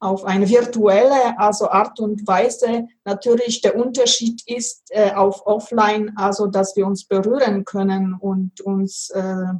auf 0.00 0.24
eine 0.24 0.48
virtuelle 0.48 1.38
also 1.38 1.68
Art 1.68 2.00
und 2.00 2.26
Weise. 2.26 2.88
Natürlich 3.04 3.60
der 3.60 3.76
Unterschied 3.76 4.42
ist 4.46 4.88
äh, 4.90 5.12
auf 5.12 5.46
Offline, 5.46 6.12
also 6.16 6.46
dass 6.46 6.74
wir 6.74 6.86
uns 6.86 7.04
berühren 7.04 7.64
können 7.66 8.14
und 8.14 8.60
uns 8.62 9.10
äh, 9.10 9.52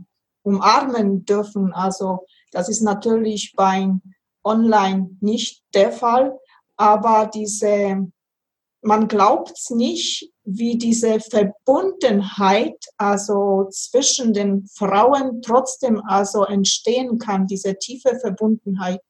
umarmen 0.42 1.26
dürfen. 1.26 1.74
Also 1.74 2.26
das 2.52 2.70
ist 2.70 2.80
natürlich 2.80 3.52
beim 3.54 4.00
Online 4.42 5.10
nicht 5.20 5.62
der 5.74 5.92
Fall, 5.92 6.38
aber 6.76 7.30
diese, 7.32 8.10
man 8.80 9.08
glaubt 9.08 9.52
es 9.54 9.68
nicht, 9.68 10.32
wie 10.44 10.78
diese 10.78 11.20
Verbundenheit 11.20 12.82
also 12.96 13.68
zwischen 13.70 14.32
den 14.32 14.66
Frauen 14.66 15.42
trotzdem 15.42 16.02
also 16.02 16.44
entstehen 16.44 17.18
kann, 17.18 17.46
diese 17.46 17.76
tiefe 17.76 18.18
Verbundenheit 18.18 19.02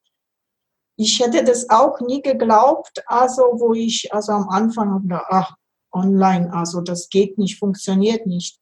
ich 1.01 1.19
hätte 1.19 1.43
das 1.43 1.71
auch 1.71 1.99
nie 2.01 2.21
geglaubt, 2.21 3.03
also 3.07 3.43
wo 3.55 3.73
ich 3.73 4.13
also 4.13 4.33
am 4.33 4.51
Anfang 4.51 5.09
ach, 5.31 5.57
online, 5.93 6.53
also 6.53 6.83
das 6.83 7.09
geht 7.09 7.39
nicht, 7.39 7.59
funktioniert 7.59 8.27
nicht. 8.27 8.59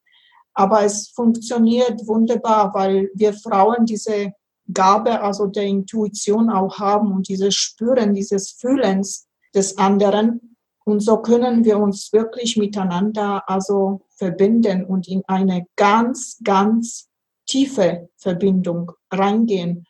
Aber 0.55 0.85
es 0.85 1.09
funktioniert 1.09 2.07
wunderbar, 2.07 2.73
weil 2.75 3.11
wir 3.15 3.33
Frauen 3.33 3.87
diese 3.87 4.35
Gabe, 4.73 5.21
also 5.21 5.47
der 5.47 5.65
Intuition 5.65 6.49
auch 6.49 6.79
haben 6.79 7.11
und 7.11 7.29
dieses 7.29 7.57
Spüren, 7.57 8.15
dieses 8.15 8.53
Fühlens 8.53 9.27
des 9.53 9.77
anderen. 9.77 10.57
Und 10.85 11.01
so 11.01 11.17
können 11.17 11.65
wir 11.65 11.79
uns 11.79 12.13
wirklich 12.13 12.57
miteinander 12.57 13.43
also 13.49 14.03
verbinden 14.11 14.85
und 14.85 15.09
in 15.09 15.23
eine 15.27 15.67
ganz, 15.75 16.39
ganz 16.45 17.09
tiefe 17.47 18.11
Verbindung 18.17 18.93
reingehen. 19.11 19.88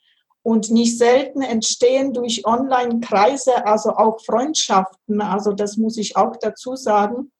Und 0.49 0.71
nicht 0.71 0.97
selten 0.97 1.43
entstehen 1.43 2.15
durch 2.15 2.47
Online-Kreise, 2.47 3.67
also 3.67 3.91
auch 3.91 4.19
Freundschaften, 4.25 5.21
also 5.21 5.53
das 5.53 5.77
muss 5.77 5.99
ich 5.99 6.17
auch 6.17 6.37
dazu 6.41 6.75
sagen, 6.75 7.31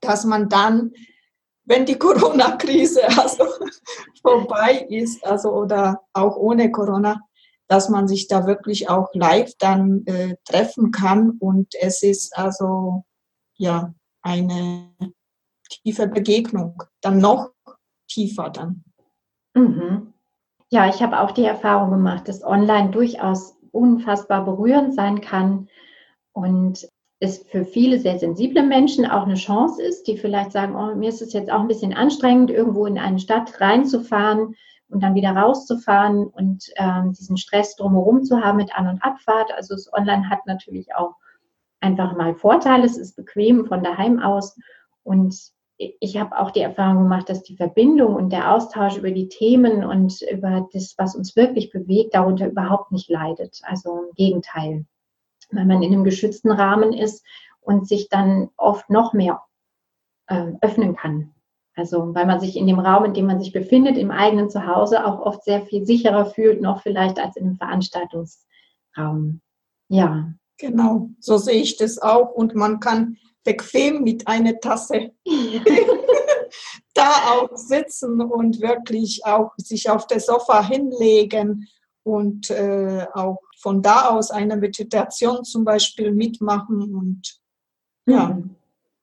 dass 0.00 0.24
man 0.24 0.48
dann, 0.48 0.92
wenn 1.64 1.84
die 1.84 1.98
Corona-Krise 1.98 3.08
also 3.18 3.44
vorbei 4.20 4.86
ist, 4.88 5.26
also 5.26 5.50
oder 5.50 6.04
auch 6.12 6.36
ohne 6.36 6.70
Corona, 6.70 7.22
dass 7.66 7.88
man 7.88 8.06
sich 8.06 8.28
da 8.28 8.46
wirklich 8.46 8.88
auch 8.88 9.08
live 9.14 9.54
dann 9.58 10.06
äh, 10.06 10.36
treffen 10.44 10.92
kann. 10.92 11.30
Und 11.40 11.74
es 11.74 12.04
ist 12.04 12.38
also 12.38 13.02
ja 13.56 13.92
eine 14.22 14.94
tiefe 15.68 16.06
Begegnung, 16.06 16.84
dann 17.00 17.18
noch 17.18 17.50
tiefer 18.06 18.48
dann. 18.48 18.84
Mhm. 19.54 20.14
Ja, 20.72 20.88
ich 20.88 21.02
habe 21.02 21.20
auch 21.20 21.32
die 21.32 21.44
Erfahrung 21.44 21.90
gemacht, 21.90 22.28
dass 22.28 22.42
online 22.42 22.88
durchaus 22.88 23.58
unfassbar 23.72 24.42
berührend 24.46 24.94
sein 24.94 25.20
kann 25.20 25.68
und 26.32 26.88
es 27.20 27.42
für 27.50 27.66
viele 27.66 27.98
sehr 27.98 28.18
sensible 28.18 28.62
Menschen 28.62 29.04
auch 29.04 29.24
eine 29.24 29.34
Chance 29.34 29.82
ist, 29.82 30.04
die 30.04 30.16
vielleicht 30.16 30.50
sagen, 30.50 30.74
oh, 30.74 30.94
mir 30.94 31.10
ist 31.10 31.20
es 31.20 31.34
jetzt 31.34 31.52
auch 31.52 31.60
ein 31.60 31.68
bisschen 31.68 31.92
anstrengend, 31.92 32.50
irgendwo 32.50 32.86
in 32.86 32.98
eine 32.98 33.18
Stadt 33.18 33.60
reinzufahren 33.60 34.54
und 34.88 35.02
dann 35.02 35.14
wieder 35.14 35.36
rauszufahren 35.36 36.26
und 36.26 36.64
ähm, 36.76 37.12
diesen 37.12 37.36
Stress 37.36 37.76
drumherum 37.76 38.24
zu 38.24 38.40
haben 38.42 38.56
mit 38.56 38.74
An- 38.74 38.88
und 38.88 39.04
Abfahrt. 39.04 39.52
Also 39.54 39.74
das 39.74 39.92
Online 39.92 40.30
hat 40.30 40.46
natürlich 40.46 40.94
auch 40.94 41.16
einfach 41.80 42.16
mal 42.16 42.34
Vorteile. 42.34 42.86
Es 42.86 42.96
ist 42.96 43.14
bequem 43.14 43.66
von 43.66 43.82
daheim 43.82 44.20
aus 44.20 44.56
und 45.02 45.52
ich 46.00 46.16
habe 46.16 46.38
auch 46.38 46.50
die 46.50 46.60
Erfahrung 46.60 47.04
gemacht, 47.04 47.28
dass 47.28 47.42
die 47.42 47.56
Verbindung 47.56 48.14
und 48.14 48.30
der 48.30 48.52
Austausch 48.52 48.96
über 48.96 49.10
die 49.10 49.28
Themen 49.28 49.84
und 49.84 50.22
über 50.22 50.68
das, 50.72 50.94
was 50.98 51.14
uns 51.14 51.36
wirklich 51.36 51.70
bewegt, 51.70 52.14
darunter 52.14 52.48
überhaupt 52.48 52.92
nicht 52.92 53.08
leidet. 53.10 53.60
Also 53.64 54.04
im 54.08 54.14
Gegenteil, 54.14 54.86
weil 55.50 55.66
man 55.66 55.82
in 55.82 55.92
einem 55.92 56.04
geschützten 56.04 56.50
Rahmen 56.50 56.92
ist 56.92 57.24
und 57.60 57.86
sich 57.86 58.08
dann 58.08 58.50
oft 58.56 58.90
noch 58.90 59.12
mehr 59.12 59.42
äh, 60.26 60.52
öffnen 60.60 60.96
kann. 60.96 61.34
Also 61.74 62.14
weil 62.14 62.26
man 62.26 62.40
sich 62.40 62.56
in 62.56 62.66
dem 62.66 62.78
Raum, 62.78 63.04
in 63.04 63.14
dem 63.14 63.26
man 63.26 63.40
sich 63.40 63.52
befindet, 63.52 63.96
im 63.96 64.10
eigenen 64.10 64.50
Zuhause 64.50 65.06
auch 65.06 65.20
oft 65.20 65.44
sehr 65.44 65.62
viel 65.62 65.86
sicherer 65.86 66.26
fühlt, 66.26 66.60
noch 66.60 66.82
vielleicht 66.82 67.18
als 67.18 67.36
in 67.36 67.46
einem 67.46 67.56
Veranstaltungsraum. 67.56 69.40
Ja. 69.88 70.32
Genau, 70.58 71.08
so 71.18 71.38
sehe 71.38 71.60
ich 71.60 71.76
das 71.76 71.98
auch. 71.98 72.30
Und 72.30 72.54
man 72.54 72.78
kann 72.78 73.16
bequem 73.44 74.02
mit 74.02 74.26
einer 74.28 74.58
Tasse 74.60 75.12
da 76.94 77.10
auch 77.32 77.56
sitzen 77.56 78.20
und 78.20 78.60
wirklich 78.60 79.24
auch 79.24 79.52
sich 79.56 79.90
auf 79.90 80.06
das 80.06 80.26
Sofa 80.26 80.66
hinlegen 80.66 81.68
und 82.04 82.50
äh, 82.50 83.06
auch 83.14 83.38
von 83.60 83.82
da 83.82 84.10
aus 84.10 84.30
eine 84.30 84.56
Meditation 84.56 85.44
zum 85.44 85.64
Beispiel 85.64 86.12
mitmachen 86.12 86.94
und 86.94 87.40
ja. 88.06 88.28
Mhm. 88.28 88.56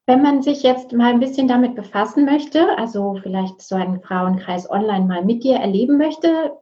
Wenn 0.06 0.22
man 0.22 0.42
sich 0.42 0.64
jetzt 0.64 0.92
mal 0.92 1.12
ein 1.12 1.20
bisschen 1.20 1.46
damit 1.46 1.76
befassen 1.76 2.24
möchte, 2.24 2.76
also 2.76 3.20
vielleicht 3.22 3.62
so 3.62 3.76
einen 3.76 4.00
Frauenkreis 4.00 4.68
online 4.68 5.06
mal 5.06 5.24
mit 5.24 5.44
dir 5.44 5.56
erleben 5.56 5.98
möchte, 5.98 6.52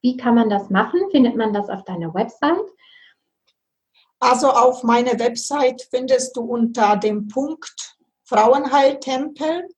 wie 0.00 0.16
kann 0.16 0.34
man 0.34 0.48
das 0.48 0.70
machen? 0.70 0.98
Findet 1.10 1.36
man 1.36 1.52
das 1.52 1.68
auf 1.68 1.84
deiner 1.84 2.14
Website? 2.14 2.56
Also 4.20 4.50
auf 4.50 4.82
meiner 4.82 5.18
Website 5.18 5.88
findest 5.90 6.36
du 6.36 6.42
unter 6.42 6.96
dem 6.96 7.28
Punkt 7.28 7.96
Frauenheiltempel, 8.24 9.68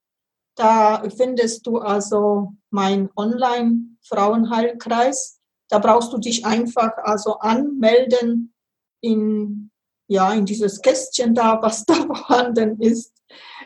da 0.57 1.03
findest 1.17 1.65
du 1.67 1.79
also 1.79 2.55
mein 2.71 3.09
Online-Frauenheilkreis. 3.17 5.41
Da 5.69 5.79
brauchst 5.79 6.13
du 6.13 6.19
dich 6.19 6.45
einfach 6.45 6.91
also 6.99 7.39
anmelden 7.39 8.53
in, 9.01 9.71
ja, 10.09 10.33
in 10.33 10.45
dieses 10.47 10.83
Kästchen 10.83 11.33
da, 11.35 11.63
was 11.63 11.85
da 11.85 11.95
vorhanden 11.95 12.81
ist. 12.81 13.13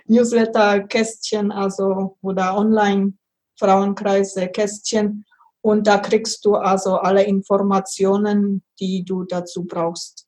Newsletter-Kästchen, 0.06 1.50
also 1.50 2.18
oder 2.20 2.58
Online-Frauenkreise-Kästchen. 2.58 5.24
Und 5.62 5.86
da 5.86 5.96
kriegst 5.98 6.44
du 6.44 6.56
also 6.56 6.96
alle 6.96 7.24
Informationen, 7.24 8.62
die 8.78 9.02
du 9.02 9.24
dazu 9.24 9.64
brauchst. 9.64 10.23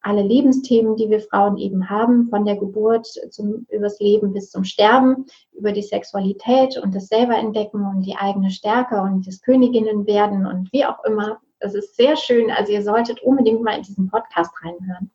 alle 0.01 0.21
Lebensthemen, 0.21 0.95
die 0.95 1.09
wir 1.09 1.19
Frauen 1.19 1.57
eben 1.57 1.89
haben, 1.89 2.29
von 2.29 2.45
der 2.45 2.55
Geburt 2.55 3.07
zum, 3.31 3.65
übers 3.69 3.99
Leben 3.99 4.33
bis 4.33 4.49
zum 4.49 4.63
Sterben, 4.63 5.25
über 5.51 5.71
die 5.71 5.81
Sexualität 5.81 6.77
und 6.77 6.95
das 6.95 7.07
selber 7.07 7.35
entdecken 7.35 7.85
und 7.85 8.03
die 8.03 8.15
eigene 8.15 8.51
Stärke 8.51 9.01
und 9.01 9.27
das 9.27 9.41
Königinnen 9.41 10.05
werden 10.07 10.45
und 10.45 10.71
wie 10.71 10.85
auch 10.85 11.03
immer. 11.03 11.39
Das 11.59 11.75
ist 11.75 11.95
sehr 11.95 12.15
schön. 12.15 12.49
Also 12.49 12.71
ihr 12.71 12.83
solltet 12.83 13.21
unbedingt 13.21 13.61
mal 13.61 13.75
in 13.75 13.83
diesen 13.83 14.09
Podcast 14.09 14.51
reinhören. 14.63 15.11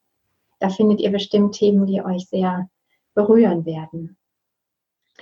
Da 0.60 0.68
findet 0.68 1.00
ihr 1.00 1.10
bestimmt 1.10 1.54
Themen, 1.54 1.86
die 1.86 2.02
euch 2.02 2.28
sehr 2.28 2.68
berühren 3.14 3.64
werden. 3.64 4.16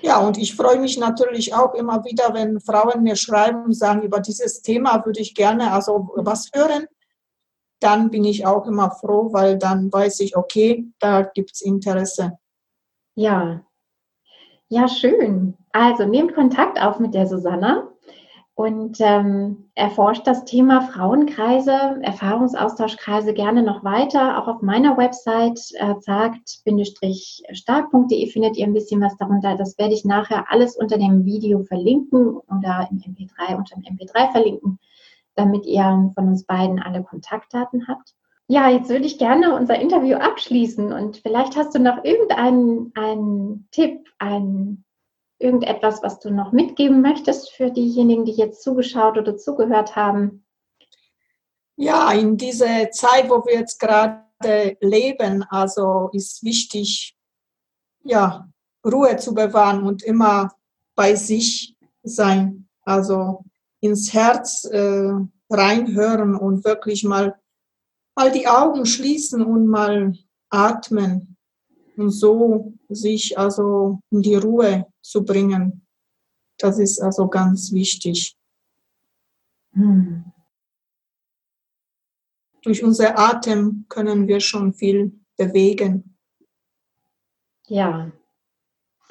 Ja, 0.00 0.18
und 0.20 0.38
ich 0.38 0.56
freue 0.56 0.80
mich 0.80 0.98
natürlich 0.98 1.54
auch 1.54 1.74
immer 1.74 2.04
wieder, 2.04 2.32
wenn 2.34 2.60
Frauen 2.60 3.02
mir 3.02 3.14
schreiben 3.14 3.64
und 3.64 3.74
sagen, 3.74 4.02
über 4.02 4.20
dieses 4.20 4.62
Thema 4.62 5.04
würde 5.04 5.20
ich 5.20 5.34
gerne 5.34 5.72
also 5.72 6.10
was 6.16 6.50
hören. 6.52 6.86
Dann 7.82 8.10
bin 8.10 8.24
ich 8.24 8.46
auch 8.46 8.66
immer 8.66 8.90
froh, 8.90 9.32
weil 9.32 9.58
dann 9.58 9.92
weiß 9.92 10.20
ich, 10.20 10.36
okay, 10.36 10.86
da 10.98 11.22
gibt 11.22 11.52
es 11.52 11.60
Interesse. 11.60 12.38
Ja, 13.14 13.62
ja, 14.72 14.88
schön. 14.88 15.54
Also 15.72 16.06
nehmt 16.06 16.34
Kontakt 16.34 16.80
auf 16.80 16.98
mit 16.98 17.12
der 17.12 17.26
Susanna 17.26 17.88
und 18.54 18.96
ähm, 19.00 19.68
erforscht 19.74 20.26
das 20.26 20.46
Thema 20.46 20.80
Frauenkreise, 20.80 21.98
Erfahrungsaustauschkreise 22.00 23.34
gerne 23.34 23.62
noch 23.62 23.84
weiter. 23.84 24.38
Auch 24.38 24.48
auf 24.48 24.62
meiner 24.62 24.96
Website 24.96 25.60
äh, 25.74 25.98
zagt-stark.de 26.00 28.26
findet 28.28 28.56
ihr 28.56 28.66
ein 28.66 28.72
bisschen 28.72 29.02
was 29.02 29.14
darunter. 29.18 29.58
Das 29.58 29.76
werde 29.76 29.92
ich 29.92 30.06
nachher 30.06 30.50
alles 30.50 30.74
unter 30.76 30.96
dem 30.96 31.26
Video 31.26 31.64
verlinken 31.64 32.36
oder 32.36 32.88
im 32.90 32.96
MP3 32.96 33.58
unter 33.58 33.76
dem 33.76 33.82
MP3 33.82 34.32
verlinken, 34.32 34.78
damit 35.34 35.66
ihr 35.66 36.12
von 36.14 36.28
uns 36.28 36.44
beiden 36.44 36.80
alle 36.80 37.02
Kontaktdaten 37.02 37.88
habt. 37.88 38.14
Ja, 38.48 38.68
jetzt 38.68 38.90
würde 38.90 39.06
ich 39.06 39.18
gerne 39.18 39.54
unser 39.54 39.78
Interview 39.80 40.16
abschließen 40.16 40.92
und 40.92 41.18
vielleicht 41.18 41.56
hast 41.56 41.74
du 41.74 41.78
noch 41.78 42.04
irgendeinen 42.04 42.92
einen 42.94 43.68
Tipp, 43.70 44.08
einen 44.18 44.84
irgendetwas, 45.38 46.02
was 46.02 46.20
du 46.20 46.30
noch 46.30 46.52
mitgeben 46.52 47.02
möchtest 47.02 47.50
für 47.50 47.70
diejenigen, 47.70 48.24
die 48.24 48.32
jetzt 48.32 48.62
zugeschaut 48.62 49.18
oder 49.18 49.36
zugehört 49.36 49.96
haben? 49.96 50.44
Ja, 51.76 52.12
in 52.12 52.36
dieser 52.36 52.90
Zeit, 52.90 53.28
wo 53.28 53.44
wir 53.44 53.54
jetzt 53.54 53.80
gerade 53.80 54.76
leben, 54.80 55.44
also 55.48 56.10
ist 56.12 56.44
wichtig, 56.44 57.16
ja, 58.04 58.48
Ruhe 58.84 59.16
zu 59.16 59.34
bewahren 59.34 59.84
und 59.84 60.02
immer 60.02 60.52
bei 60.94 61.14
sich 61.14 61.76
sein, 62.02 62.68
also 62.84 63.44
ins 63.82 64.14
Herz 64.14 64.64
äh, 64.64 65.12
reinhören 65.50 66.36
und 66.36 66.64
wirklich 66.64 67.04
mal, 67.04 67.38
mal 68.14 68.30
die 68.30 68.46
Augen 68.46 68.86
schließen 68.86 69.42
und 69.42 69.66
mal 69.66 70.16
atmen 70.48 71.36
und 71.96 72.10
so 72.10 72.74
sich 72.88 73.36
also 73.36 74.00
in 74.10 74.22
die 74.22 74.36
Ruhe 74.36 74.86
zu 75.02 75.24
bringen. 75.24 75.84
Das 76.58 76.78
ist 76.78 77.00
also 77.00 77.28
ganz 77.28 77.72
wichtig. 77.72 78.36
Hm. 79.72 80.24
Durch 82.62 82.84
unser 82.84 83.18
Atem 83.18 83.86
können 83.88 84.28
wir 84.28 84.38
schon 84.38 84.72
viel 84.72 85.20
bewegen. 85.36 86.16
Ja, 87.66 88.12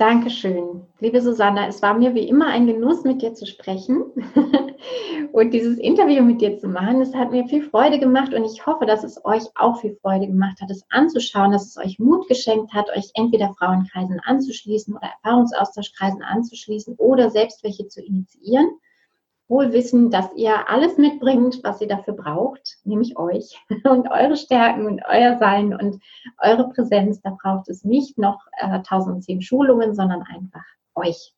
danke 0.01 0.31
schön. 0.31 0.81
Liebe 0.99 1.21
Susanna, 1.21 1.67
es 1.67 1.83
war 1.83 1.93
mir 1.93 2.15
wie 2.15 2.27
immer 2.27 2.47
ein 2.47 2.65
Genuss, 2.65 3.03
mit 3.03 3.21
dir 3.21 3.35
zu 3.35 3.45
sprechen. 3.45 4.03
und 5.31 5.53
dieses 5.53 5.77
Interview 5.77 6.23
mit 6.23 6.41
dir 6.41 6.57
zu 6.57 6.67
machen. 6.67 7.01
Es 7.01 7.13
hat 7.13 7.29
mir 7.29 7.45
viel 7.45 7.61
Freude 7.61 7.99
gemacht 7.99 8.33
und 8.33 8.43
ich 8.43 8.65
hoffe, 8.65 8.87
dass 8.87 9.03
es 9.03 9.23
euch 9.23 9.43
auch 9.53 9.79
viel 9.79 9.95
Freude 10.01 10.25
gemacht 10.25 10.59
hat, 10.59 10.71
es 10.71 10.83
anzuschauen, 10.89 11.51
dass 11.51 11.67
es 11.67 11.77
euch 11.77 11.99
Mut 11.99 12.27
geschenkt 12.27 12.73
hat, 12.73 12.89
euch 12.97 13.11
entweder 13.13 13.53
Frauenkreisen 13.53 14.19
anzuschließen 14.21 14.95
oder 14.95 15.07
Erfahrungsaustauschkreisen 15.23 16.23
anzuschließen 16.23 16.95
oder 16.95 17.29
selbst 17.29 17.63
welche 17.63 17.87
zu 17.87 18.01
initiieren. 18.01 18.71
Wohl 19.51 19.73
wissen, 19.73 20.09
dass 20.09 20.33
ihr 20.35 20.69
alles 20.69 20.97
mitbringt, 20.97 21.59
was 21.61 21.81
ihr 21.81 21.89
dafür 21.89 22.13
braucht, 22.13 22.77
nämlich 22.85 23.17
euch 23.17 23.59
und 23.83 24.09
eure 24.09 24.37
Stärken 24.37 24.85
und 24.85 25.01
euer 25.05 25.37
Sein 25.39 25.73
und 25.73 26.01
eure 26.39 26.69
Präsenz. 26.69 27.21
Da 27.21 27.37
braucht 27.41 27.67
es 27.67 27.83
nicht 27.83 28.17
noch 28.17 28.39
äh, 28.57 28.67
1010 28.67 29.41
Schulungen, 29.41 29.93
sondern 29.93 30.21
einfach 30.21 30.63
euch. 30.95 31.33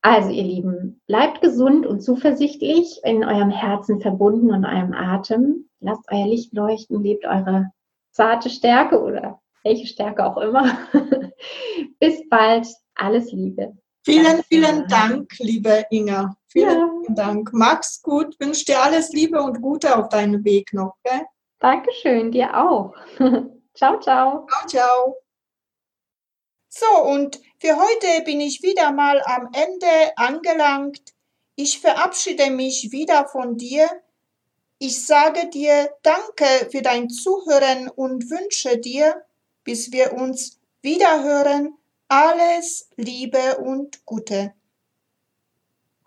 Also, 0.00 0.30
ihr 0.30 0.44
Lieben, 0.44 1.00
bleibt 1.08 1.40
gesund 1.40 1.86
und 1.86 2.02
zuversichtlich, 2.02 3.00
in 3.02 3.24
eurem 3.24 3.50
Herzen 3.50 4.00
verbunden 4.00 4.52
und 4.52 4.64
eurem 4.64 4.94
Atem. 4.94 5.68
Lasst 5.80 6.04
euer 6.12 6.26
Licht 6.26 6.54
leuchten, 6.54 7.02
lebt 7.02 7.26
eure 7.26 7.72
zarte 8.12 8.48
Stärke 8.48 9.02
oder 9.02 9.40
welche 9.64 9.88
Stärke 9.88 10.24
auch 10.24 10.36
immer. 10.36 10.78
Bis 11.98 12.28
bald. 12.28 12.68
Alles 12.94 13.32
Liebe. 13.32 13.76
Vielen, 14.04 14.42
vielen 14.44 14.86
Dank, 14.88 15.30
liebe 15.38 15.84
Inga. 15.90 16.34
Vielen 16.46 16.78
ja. 16.78 16.97
Dank. 17.14 17.50
Mach's 17.52 18.02
gut. 18.02 18.38
Wünsche 18.40 18.64
dir 18.64 18.82
alles 18.82 19.10
Liebe 19.12 19.40
und 19.42 19.60
Gute 19.60 19.96
auf 19.96 20.08
deinem 20.08 20.44
Weg 20.44 20.72
noch. 20.72 20.96
Gell? 21.04 21.22
Dankeschön, 21.60 22.30
dir 22.30 22.56
auch. 22.56 22.94
ciao, 23.74 23.98
ciao. 24.00 24.46
Ciao, 24.46 24.66
ciao. 24.66 25.16
So, 26.68 27.02
und 27.04 27.40
für 27.60 27.76
heute 27.76 28.24
bin 28.24 28.40
ich 28.40 28.62
wieder 28.62 28.92
mal 28.92 29.20
am 29.24 29.48
Ende 29.52 30.16
angelangt. 30.16 31.14
Ich 31.56 31.80
verabschiede 31.80 32.50
mich 32.50 32.92
wieder 32.92 33.26
von 33.26 33.56
dir. 33.56 33.88
Ich 34.78 35.04
sage 35.04 35.48
dir 35.48 35.90
Danke 36.02 36.68
für 36.70 36.82
dein 36.82 37.10
Zuhören 37.10 37.88
und 37.88 38.30
wünsche 38.30 38.78
dir, 38.78 39.24
bis 39.64 39.90
wir 39.90 40.12
uns 40.12 40.60
wiederhören, 40.82 41.76
alles 42.06 42.88
Liebe 42.96 43.58
und 43.58 44.06
Gute. 44.06 44.54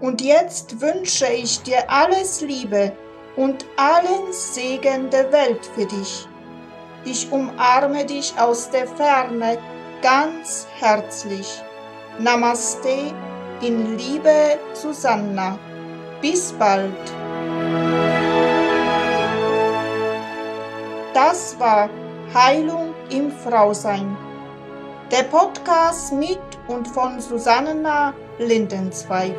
Und 0.00 0.20
jetzt 0.20 0.80
wünsche 0.80 1.26
ich 1.26 1.62
dir 1.62 1.90
alles 1.90 2.40
Liebe 2.40 2.92
und 3.36 3.64
allen 3.76 4.32
Segen 4.32 5.10
der 5.10 5.32
Welt 5.32 5.64
für 5.74 5.86
dich. 5.86 6.28
Ich 7.04 7.30
umarme 7.32 8.04
dich 8.04 8.32
aus 8.38 8.70
der 8.70 8.86
Ferne 8.86 9.58
ganz 10.02 10.66
herzlich. 10.78 11.62
Namaste 12.18 13.12
in 13.60 13.96
Liebe 13.96 14.58
Susanna. 14.72 15.58
Bis 16.20 16.52
bald. 16.52 16.92
Das 21.14 21.58
war 21.58 21.88
Heilung 22.34 22.94
im 23.10 23.30
Frausein. 23.30 24.16
Der 25.10 25.24
Podcast 25.24 26.12
mit 26.12 26.38
und 26.68 26.86
von 26.86 27.20
Susanna 27.20 28.12
Lindenzweig. 28.38 29.34